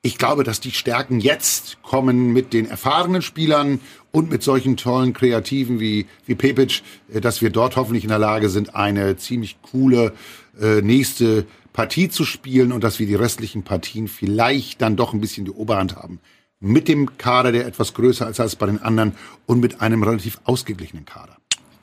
ich 0.00 0.16
glaube, 0.16 0.44
dass 0.44 0.60
die 0.60 0.70
Stärken 0.70 1.20
jetzt 1.20 1.82
kommen 1.82 2.32
mit 2.32 2.54
den 2.54 2.66
erfahrenen 2.66 3.20
Spielern 3.20 3.80
und 4.10 4.30
mit 4.30 4.42
solchen 4.42 4.78
tollen 4.78 5.12
Kreativen 5.12 5.80
wie, 5.80 6.06
wie 6.24 6.34
Pepic, 6.34 6.82
äh, 7.12 7.20
dass 7.20 7.42
wir 7.42 7.50
dort 7.50 7.76
hoffentlich 7.76 8.04
in 8.04 8.10
der 8.10 8.18
Lage 8.18 8.48
sind, 8.48 8.74
eine 8.74 9.18
ziemlich 9.18 9.60
coole 9.60 10.14
äh, 10.58 10.80
nächste 10.80 11.46
Partie 11.74 12.08
zu 12.08 12.24
spielen 12.24 12.72
und 12.72 12.82
dass 12.82 12.98
wir 12.98 13.06
die 13.06 13.14
restlichen 13.14 13.62
Partien 13.62 14.08
vielleicht 14.08 14.80
dann 14.80 14.96
doch 14.96 15.12
ein 15.12 15.20
bisschen 15.20 15.44
die 15.44 15.50
Oberhand 15.50 15.96
haben. 15.96 16.20
Mit 16.60 16.88
dem 16.88 17.16
Kader, 17.18 17.52
der 17.52 17.66
etwas 17.66 17.94
größer 17.94 18.28
ist 18.28 18.40
als 18.40 18.56
bei 18.56 18.66
den 18.66 18.82
anderen 18.82 19.12
und 19.46 19.60
mit 19.60 19.80
einem 19.80 20.02
relativ 20.02 20.40
ausgeglichenen 20.44 21.04
Kader. 21.04 21.36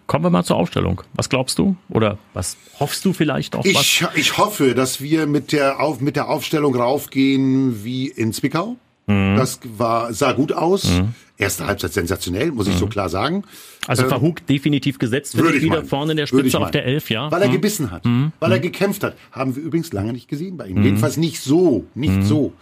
Kommen 0.06 0.26
wir 0.26 0.30
mal 0.30 0.44
zur 0.44 0.58
Aufstellung. 0.58 1.02
Was 1.14 1.30
glaubst 1.30 1.58
du? 1.58 1.78
Oder 1.90 2.18
was 2.34 2.58
hoffst 2.80 3.06
du 3.06 3.14
vielleicht 3.14 3.56
auch? 3.56 3.64
was? 3.66 3.70
Ich, 3.82 4.06
ich 4.16 4.38
hoffe, 4.38 4.76
dass 4.76 5.00
wir 5.02 5.28
mit 5.28 5.52
der, 5.54 5.80
Auf, 5.80 6.02
mit 6.02 6.16
der 6.18 6.30
Aufstellung 6.30 6.76
raufgehen 6.76 7.84
wie 7.86 8.08
in 8.08 8.34
Zwickau. 8.34 8.76
Mhm. 9.08 9.36
Das 9.38 9.60
war, 9.78 10.14
sah 10.14 10.34
gut 10.34 10.52
aus. 10.52 11.02
Erste 11.38 11.66
Halbzeit 11.68 11.94
sensationell, 11.94 12.52
muss 12.52 12.68
ich 12.68 12.76
so 12.76 12.88
klar 12.88 13.10
sagen. 13.10 13.44
Also 13.88 14.08
Verhug 14.08 14.46
definitiv 14.48 15.00
gesetzt, 15.00 15.36
Ähm, 15.36 15.42
Würde 15.42 15.58
ich 15.58 15.64
wieder 15.64 15.78
meinen. 15.78 15.88
vorne 15.88 16.12
in 16.12 16.18
der 16.18 16.28
Spitze 16.28 16.60
auf 16.60 16.72
der 16.72 16.86
Elf, 16.86 17.10
ja. 17.10 17.32
Weil 17.32 17.42
er 17.42 17.48
Mhm. 17.48 17.54
gebissen 17.54 17.92
hat, 17.92 18.04
weil 18.40 18.52
er 18.52 18.60
gekämpft 18.60 19.04
hat. 19.04 19.16
Haben 19.32 19.56
wir 19.56 19.64
übrigens 19.64 19.92
lange 19.94 20.12
nicht 20.14 20.28
gesehen 20.28 20.58
bei 20.58 20.68
ihm. 20.68 20.84
Jedenfalls 20.84 21.18
nicht 21.18 21.40
so, 21.42 21.86
nicht 21.96 22.24
so. 22.24 22.54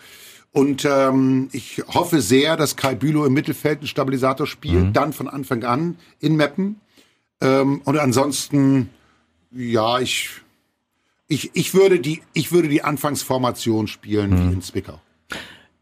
Und 0.54 0.86
ähm, 0.86 1.50
ich 1.52 1.82
hoffe 1.88 2.22
sehr, 2.22 2.56
dass 2.56 2.76
Kai 2.76 2.94
Bülow 2.94 3.26
im 3.26 3.34
Mittelfeld 3.34 3.80
einen 3.80 3.88
Stabilisator 3.88 4.46
spielt, 4.46 4.96
dann 4.96 5.12
von 5.12 5.28
Anfang 5.28 5.64
an 5.64 5.98
in 6.20 6.36
Meppen. 6.36 6.80
Ähm, 7.42 7.82
und 7.84 7.98
ansonsten, 7.98 8.90
ja, 9.52 10.00
ich, 10.00 10.30
ich, 11.28 11.50
ich, 11.56 11.74
würde 11.74 12.00
die, 12.00 12.22
ich 12.34 12.52
würde 12.52 12.70
die 12.70 12.84
Anfangsformation 12.84 13.88
spielen 13.88 14.38
wie 14.38 14.54
in 14.54 14.62
Zwickau. 14.62 15.02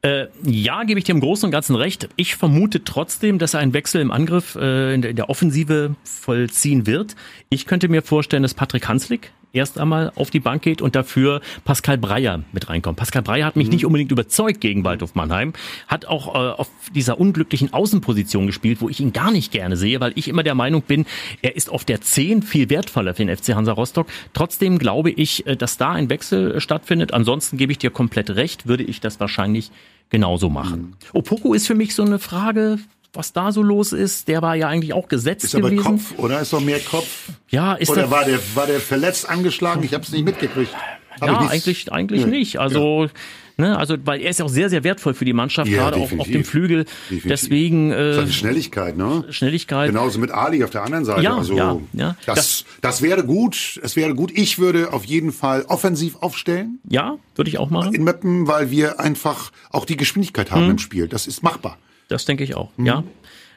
Äh, 0.03 0.27
ja, 0.43 0.83
gebe 0.83 0.99
ich 0.99 1.03
dir 1.03 1.15
im 1.15 1.19
Großen 1.19 1.45
und 1.45 1.51
Ganzen 1.51 1.75
recht. 1.75 2.07
Ich 2.15 2.37
vermute 2.37 2.85
trotzdem, 2.85 3.39
dass 3.39 3.53
er 3.53 3.59
einen 3.59 3.73
Wechsel 3.73 4.01
im 4.01 4.09
Angriff 4.09 4.55
äh, 4.55 4.93
in, 4.93 5.01
der, 5.01 5.11
in 5.11 5.17
der 5.17 5.29
Offensive 5.29 5.95
vollziehen 6.03 6.87
wird. 6.87 7.17
Ich 7.49 7.65
könnte 7.65 7.89
mir 7.89 8.01
vorstellen, 8.01 8.41
dass 8.41 8.53
Patrick 8.53 8.87
Hanslik 8.87 9.33
erst 9.53 9.79
einmal 9.79 10.11
auf 10.15 10.29
die 10.29 10.39
Bank 10.39 10.61
geht 10.61 10.81
und 10.81 10.95
dafür 10.95 11.41
Pascal 11.63 11.97
Breyer 11.97 12.43
mit 12.51 12.69
reinkommt. 12.69 12.97
Pascal 12.97 13.21
Breyer 13.21 13.45
hat 13.45 13.55
mich 13.55 13.67
mhm. 13.67 13.73
nicht 13.73 13.85
unbedingt 13.85 14.11
überzeugt 14.11 14.61
gegen 14.61 14.83
Waldhof 14.83 15.15
Mannheim, 15.15 15.53
hat 15.87 16.05
auch 16.05 16.35
äh, 16.35 16.37
auf 16.37 16.69
dieser 16.93 17.19
unglücklichen 17.19 17.73
Außenposition 17.73 18.47
gespielt, 18.47 18.81
wo 18.81 18.89
ich 18.89 18.99
ihn 18.99 19.13
gar 19.13 19.31
nicht 19.31 19.51
gerne 19.51 19.77
sehe, 19.77 19.99
weil 19.99 20.13
ich 20.15 20.27
immer 20.27 20.43
der 20.43 20.55
Meinung 20.55 20.81
bin, 20.81 21.05
er 21.41 21.55
ist 21.55 21.69
auf 21.69 21.85
der 21.85 22.01
10 22.01 22.43
viel 22.43 22.69
wertvoller 22.69 23.13
für 23.13 23.25
den 23.25 23.35
FC 23.35 23.55
Hansa 23.55 23.73
Rostock. 23.73 24.07
Trotzdem 24.33 24.79
glaube 24.79 25.11
ich, 25.11 25.45
äh, 25.47 25.55
dass 25.55 25.77
da 25.77 25.91
ein 25.91 26.09
Wechsel 26.09 26.55
äh, 26.55 26.61
stattfindet. 26.61 27.13
Ansonsten 27.13 27.57
gebe 27.57 27.71
ich 27.71 27.77
dir 27.77 27.91
komplett 27.91 28.31
recht, 28.31 28.67
würde 28.67 28.83
ich 28.83 29.01
das 29.01 29.19
wahrscheinlich 29.19 29.71
genauso 30.09 30.49
machen. 30.49 30.81
Mhm. 30.81 30.95
Opoko 31.13 31.53
ist 31.53 31.67
für 31.67 31.75
mich 31.75 31.95
so 31.95 32.03
eine 32.03 32.19
Frage, 32.19 32.79
was 33.13 33.33
da 33.33 33.51
so 33.51 33.61
los 33.61 33.91
ist. 33.91 34.27
Der 34.27 34.41
war 34.41 34.55
ja 34.55 34.67
eigentlich 34.67 34.93
auch 34.93 35.07
gesetzt 35.07 35.43
ist 35.43 35.55
gewesen. 35.55 35.79
Ist 35.79 35.85
aber 35.85 35.95
Kopf, 35.97 36.13
oder? 36.17 36.41
Ist 36.41 36.53
doch 36.53 36.61
mehr 36.61 36.79
Kopf? 36.79 37.29
Ja, 37.49 37.73
ist 37.73 37.89
Oder 37.89 38.09
war 38.09 38.25
der, 38.25 38.39
war 38.55 38.67
der 38.67 38.79
verletzt 38.79 39.29
angeschlagen? 39.29 39.83
Ich 39.83 39.93
habe 39.93 40.03
es 40.03 40.11
nicht 40.11 40.23
mitgekriegt. 40.23 40.73
Hab 41.19 41.27
ja, 41.27 41.37
eigentlich, 41.49 41.91
eigentlich 41.91 42.25
nee. 42.25 42.37
nicht. 42.37 42.59
Also, 42.59 43.03
ja. 43.03 43.09
ne, 43.57 43.77
also, 43.77 43.97
weil 44.05 44.21
er 44.21 44.29
ist 44.29 44.39
ja 44.39 44.45
auch 44.45 44.49
sehr, 44.49 44.69
sehr 44.69 44.85
wertvoll 44.85 45.13
für 45.13 45.25
die 45.25 45.33
Mannschaft, 45.33 45.69
ja, 45.69 45.77
gerade 45.77 45.97
auch 45.97 46.11
auf 46.17 46.27
dem 46.27 46.45
Flügel. 46.45 46.85
Definitiv. 46.85 47.27
Deswegen, 47.27 47.91
äh, 47.91 48.15
das 48.15 48.33
Schnelligkeit, 48.33 48.95
ne? 48.95 49.25
Schnelligkeit. 49.29 49.89
Genauso 49.89 50.19
mit 50.19 50.31
Ali 50.31 50.63
auf 50.63 50.69
der 50.69 50.83
anderen 50.83 51.03
Seite. 51.03 51.21
Ja, 51.21 51.35
also, 51.35 51.57
ja, 51.57 51.77
ja. 51.91 52.15
Das, 52.25 52.35
das, 52.35 52.65
das 52.79 53.01
wäre 53.01 53.25
gut. 53.25 53.79
Es 53.83 53.97
wäre 53.97 54.15
gut. 54.15 54.31
Ich 54.33 54.57
würde 54.57 54.93
auf 54.93 55.03
jeden 55.03 55.33
Fall 55.33 55.65
offensiv 55.67 56.15
aufstellen. 56.21 56.79
Ja, 56.89 57.17
würde 57.35 57.49
ich 57.49 57.57
auch 57.57 57.69
machen. 57.69 57.93
In 57.93 58.05
Meppen, 58.05 58.47
weil 58.47 58.71
wir 58.71 59.01
einfach 59.01 59.51
auch 59.69 59.83
die 59.83 59.97
Geschwindigkeit 59.97 60.49
haben 60.49 60.63
hm. 60.63 60.71
im 60.71 60.79
Spiel. 60.79 61.09
Das 61.09 61.27
ist 61.27 61.43
machbar. 61.43 61.77
Das 62.11 62.25
denke 62.25 62.43
ich 62.43 62.55
auch, 62.55 62.69
hm. 62.77 62.85
ja. 62.85 63.03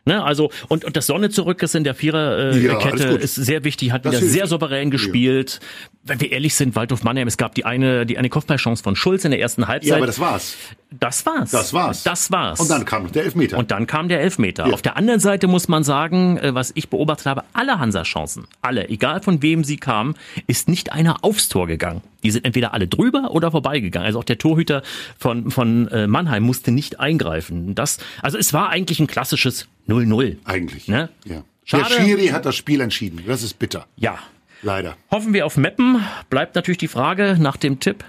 Ne, 0.06 0.22
also 0.22 0.50
und, 0.68 0.84
und 0.84 0.96
das 0.96 1.06
Sonne 1.06 1.30
zurück 1.30 1.62
ist 1.62 1.74
in 1.74 1.82
der 1.82 1.94
Viererkette 1.94 2.58
äh, 2.58 2.66
ja, 2.66 2.74
Kette, 2.76 3.04
ist 3.08 3.36
sehr 3.36 3.64
wichtig, 3.64 3.90
hat 3.90 4.04
das 4.04 4.20
wieder 4.20 4.26
sehr 4.26 4.46
souverän 4.46 4.90
gespielt. 4.90 5.60
Ja. 5.62 5.88
Wenn 6.04 6.20
wir 6.20 6.30
ehrlich 6.30 6.54
sind, 6.56 6.76
Waldhof 6.76 7.04
Mannheim, 7.04 7.26
es 7.26 7.38
gab 7.38 7.54
die 7.54 7.64
eine 7.64 8.04
die 8.04 8.18
eine 8.18 8.28
Kopfballchance 8.28 8.82
von 8.82 8.96
Schulz 8.96 9.24
in 9.24 9.30
der 9.30 9.40
ersten 9.40 9.66
Halbzeit. 9.66 9.88
Ja, 9.88 9.96
aber 9.96 10.06
das 10.06 10.20
war's. 10.20 10.56
Das 11.00 11.26
war's. 11.26 11.50
Das 11.50 11.72
war's. 11.72 12.02
Das 12.02 12.30
war's. 12.30 12.60
Und 12.60 12.70
dann 12.70 12.84
kam 12.84 13.10
der 13.10 13.24
Elfmeter. 13.24 13.58
Und 13.58 13.70
dann 13.70 13.86
kam 13.86 14.08
der 14.08 14.20
Elfmeter. 14.20 14.66
Ja. 14.66 14.74
Auf 14.74 14.82
der 14.82 14.96
anderen 14.96 15.20
Seite 15.20 15.46
muss 15.46 15.68
man 15.68 15.82
sagen, 15.82 16.38
äh, 16.38 16.54
was 16.54 16.72
ich 16.74 16.88
beobachtet 16.88 17.26
habe, 17.26 17.44
alle 17.52 17.78
Hansa-Chancen, 17.78 18.46
alle, 18.62 18.88
egal 18.88 19.22
von 19.22 19.42
wem 19.42 19.64
sie 19.64 19.76
kamen, 19.76 20.14
ist 20.46 20.68
nicht 20.68 20.92
einer 20.92 21.24
aufs 21.24 21.48
Tor 21.48 21.66
gegangen. 21.66 22.02
Die 22.22 22.30
sind 22.30 22.44
entweder 22.44 22.72
alle 22.72 22.88
drüber 22.88 23.30
oder 23.32 23.50
vorbeigegangen. 23.50 24.06
Also 24.06 24.20
auch 24.20 24.24
der 24.24 24.38
Torhüter 24.38 24.82
von, 25.18 25.50
von 25.50 25.88
äh, 25.88 26.06
Mannheim 26.06 26.42
musste 26.42 26.70
nicht 26.70 27.00
eingreifen. 27.00 27.74
Das, 27.74 27.98
also 28.22 28.38
es 28.38 28.52
war 28.52 28.70
eigentlich 28.70 29.00
ein 29.00 29.06
klassisches 29.06 29.68
0-0. 29.88 30.36
Eigentlich. 30.44 30.88
Ne? 30.88 31.08
Ja. 31.24 31.42
Schade. 31.64 31.84
Der 31.96 32.04
Schiri 32.04 32.26
hat 32.28 32.44
das 32.46 32.56
Spiel 32.56 32.80
entschieden. 32.80 33.22
Das 33.26 33.42
ist 33.42 33.58
bitter. 33.58 33.86
Ja. 33.96 34.18
Leider. 34.62 34.96
Hoffen 35.10 35.34
wir 35.34 35.44
auf 35.44 35.58
Meppen. 35.58 36.02
Bleibt 36.30 36.54
natürlich 36.54 36.78
die 36.78 36.88
Frage 36.88 37.36
nach 37.38 37.58
dem 37.58 37.80
Tipp. 37.80 38.02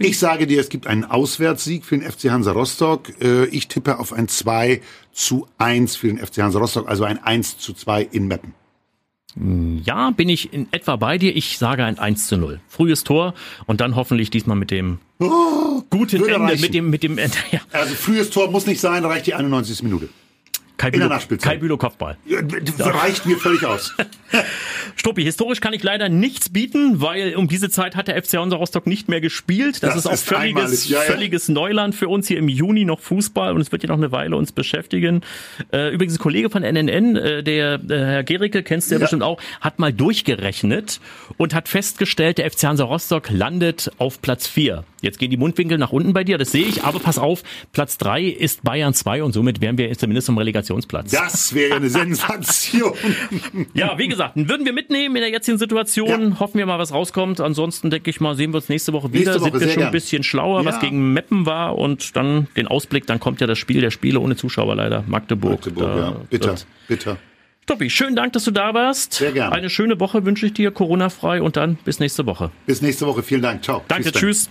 Ich 0.00 0.18
sage 0.18 0.46
dir, 0.46 0.60
es 0.60 0.68
gibt 0.68 0.86
einen 0.86 1.04
Auswärtssieg 1.04 1.84
für 1.84 1.96
den 1.98 2.10
FC 2.10 2.30
Hansa 2.30 2.52
Rostock. 2.52 3.12
Äh, 3.22 3.46
ich 3.46 3.68
tippe 3.68 3.98
auf 3.98 4.12
ein 4.12 4.28
2 4.28 4.80
zu 5.12 5.46
1 5.58 5.96
für 5.96 6.08
den 6.08 6.18
FC 6.18 6.38
Hansa 6.38 6.58
Rostock, 6.58 6.88
also 6.88 7.04
ein 7.04 7.22
1 7.22 7.58
zu 7.58 7.72
2 7.72 8.02
in 8.02 8.26
Meppen. 8.26 8.54
Ja, 9.84 10.12
bin 10.12 10.30
ich 10.30 10.54
in 10.54 10.66
etwa 10.72 10.96
bei 10.96 11.18
dir. 11.18 11.36
Ich 11.36 11.58
sage 11.58 11.84
ein 11.84 11.98
1 11.98 12.26
zu 12.26 12.38
0. 12.38 12.60
Frühes 12.68 13.04
Tor 13.04 13.34
und 13.66 13.82
dann 13.82 13.94
hoffentlich 13.94 14.30
diesmal 14.30 14.56
mit 14.56 14.70
dem 14.70 14.98
oh, 15.18 15.82
guten 15.90 16.22
Ende, 16.22 16.40
reichen. 16.40 16.60
mit 16.62 16.74
dem, 16.74 16.90
mit 16.90 17.02
dem 17.02 17.18
Ende. 17.18 17.36
Ja. 17.50 17.60
Also 17.72 17.94
frühes 17.94 18.30
Tor 18.30 18.50
muss 18.50 18.66
nicht 18.66 18.80
sein, 18.80 19.04
reicht 19.04 19.26
die 19.26 19.34
91. 19.34 19.82
Minute. 19.82 20.08
Kai 20.76 20.90
Bülow, 20.90 21.08
Kai 21.40 21.56
Bülow 21.56 21.76
Kopfball. 21.78 22.16
Ja, 22.26 22.40
reicht 22.80 23.24
mir 23.24 23.38
völlig 23.38 23.64
aus. 23.64 23.94
Struppi, 24.96 25.22
historisch 25.22 25.60
kann 25.60 25.72
ich 25.72 25.82
leider 25.82 26.08
nichts 26.08 26.48
bieten, 26.48 27.00
weil 27.00 27.34
um 27.36 27.48
diese 27.48 27.70
Zeit 27.70 27.96
hat 27.96 28.08
der 28.08 28.22
FC 28.22 28.34
Hansa 28.34 28.56
Rostock 28.56 28.86
nicht 28.86 29.08
mehr 29.08 29.20
gespielt. 29.20 29.82
Das, 29.82 29.90
das 29.90 29.96
ist 29.96 30.06
auch 30.06 30.12
ist 30.12 30.26
völliges, 30.26 30.88
ja, 30.88 30.98
ja. 30.98 31.04
völliges 31.04 31.48
Neuland 31.48 31.94
für 31.94 32.08
uns 32.08 32.28
hier 32.28 32.38
im 32.38 32.48
Juni 32.48 32.84
noch 32.84 33.00
Fußball 33.00 33.54
und 33.54 33.60
es 33.60 33.72
wird 33.72 33.82
ja 33.82 33.88
noch 33.88 33.96
eine 33.96 34.12
Weile 34.12 34.36
uns 34.36 34.52
beschäftigen. 34.52 35.22
Äh, 35.72 35.94
übrigens 35.94 36.16
ein 36.16 36.18
Kollege 36.18 36.50
von 36.50 36.62
NNN, 36.62 37.16
äh, 37.16 37.42
der 37.42 37.80
äh, 37.88 37.98
Herr 37.98 38.24
Gericke, 38.24 38.62
kennst 38.62 38.90
du 38.90 38.94
ja, 38.94 38.98
ja 38.98 39.04
bestimmt 39.04 39.22
auch, 39.22 39.40
hat 39.60 39.78
mal 39.78 39.92
durchgerechnet 39.92 41.00
und 41.36 41.54
hat 41.54 41.68
festgestellt, 41.68 42.38
der 42.38 42.50
FC 42.50 42.64
Hansa 42.64 42.84
Rostock 42.84 43.30
landet 43.30 43.90
auf 43.98 44.20
Platz 44.20 44.46
4. 44.46 44.84
Jetzt 45.02 45.18
gehen 45.18 45.30
die 45.30 45.36
Mundwinkel 45.36 45.78
nach 45.78 45.92
unten 45.92 46.12
bei 46.12 46.24
dir, 46.24 46.36
das 46.36 46.52
sehe 46.52 46.64
ich, 46.64 46.84
aber 46.84 46.98
pass 46.98 47.18
auf, 47.18 47.42
Platz 47.72 47.96
3 47.98 48.24
ist 48.24 48.64
Bayern 48.64 48.92
2 48.92 49.22
und 49.22 49.32
somit 49.32 49.60
wären 49.60 49.78
wir 49.78 49.96
zumindest 49.96 50.28
im 50.28 50.34
Relegationsplatz. 50.66 51.10
Das 51.10 51.54
wäre 51.54 51.76
eine 51.76 51.88
Sensation. 51.88 52.92
ja, 53.74 53.98
wie 53.98 54.08
gesagt, 54.08 54.32
würden 54.36 54.66
wir 54.66 54.72
mitnehmen 54.72 55.16
in 55.16 55.22
der 55.22 55.30
jetzigen 55.30 55.58
Situation, 55.58 56.30
ja. 56.30 56.40
hoffen 56.40 56.58
wir 56.58 56.66
mal, 56.66 56.78
was 56.78 56.92
rauskommt. 56.92 57.40
Ansonsten 57.40 57.90
denke 57.90 58.10
ich 58.10 58.20
mal, 58.20 58.34
sehen 58.34 58.52
wir 58.52 58.56
uns 58.56 58.68
nächste 58.68 58.92
Woche 58.92 59.12
wieder, 59.12 59.32
nächste 59.32 59.40
Woche, 59.40 59.58
sind 59.58 59.60
wir 59.60 59.68
schon 59.68 59.80
gern. 59.80 59.88
ein 59.88 59.92
bisschen 59.92 60.22
schlauer, 60.22 60.60
ja. 60.60 60.66
was 60.66 60.80
gegen 60.80 61.12
Meppen 61.12 61.46
war 61.46 61.78
und 61.78 62.16
dann 62.16 62.48
den 62.56 62.66
Ausblick, 62.66 63.06
dann 63.06 63.20
kommt 63.20 63.40
ja 63.40 63.46
das 63.46 63.58
Spiel 63.58 63.80
der 63.80 63.90
Spiele 63.90 64.20
ohne 64.20 64.36
Zuschauer 64.36 64.74
leider, 64.74 65.04
Magdeburg. 65.06 65.66
Magdeburg 65.66 65.96
ja. 65.96 66.10
Bitter, 66.30 66.54
bitter. 66.88 67.16
Stoppi, 67.64 67.90
schönen 67.90 68.14
Dank, 68.14 68.32
dass 68.32 68.44
du 68.44 68.52
da 68.52 68.74
warst. 68.74 69.14
Sehr 69.14 69.32
gerne. 69.32 69.52
Eine 69.52 69.70
schöne 69.70 69.98
Woche 69.98 70.24
wünsche 70.24 70.46
ich 70.46 70.52
dir, 70.52 70.70
Corona-frei 70.70 71.42
und 71.42 71.56
dann 71.56 71.76
bis 71.84 71.98
nächste 71.98 72.24
Woche. 72.24 72.52
Bis 72.66 72.80
nächste 72.80 73.06
Woche, 73.06 73.24
vielen 73.24 73.42
Dank. 73.42 73.64
Ciao. 73.64 73.84
Danke, 73.88 74.12
tschüss. 74.12 74.50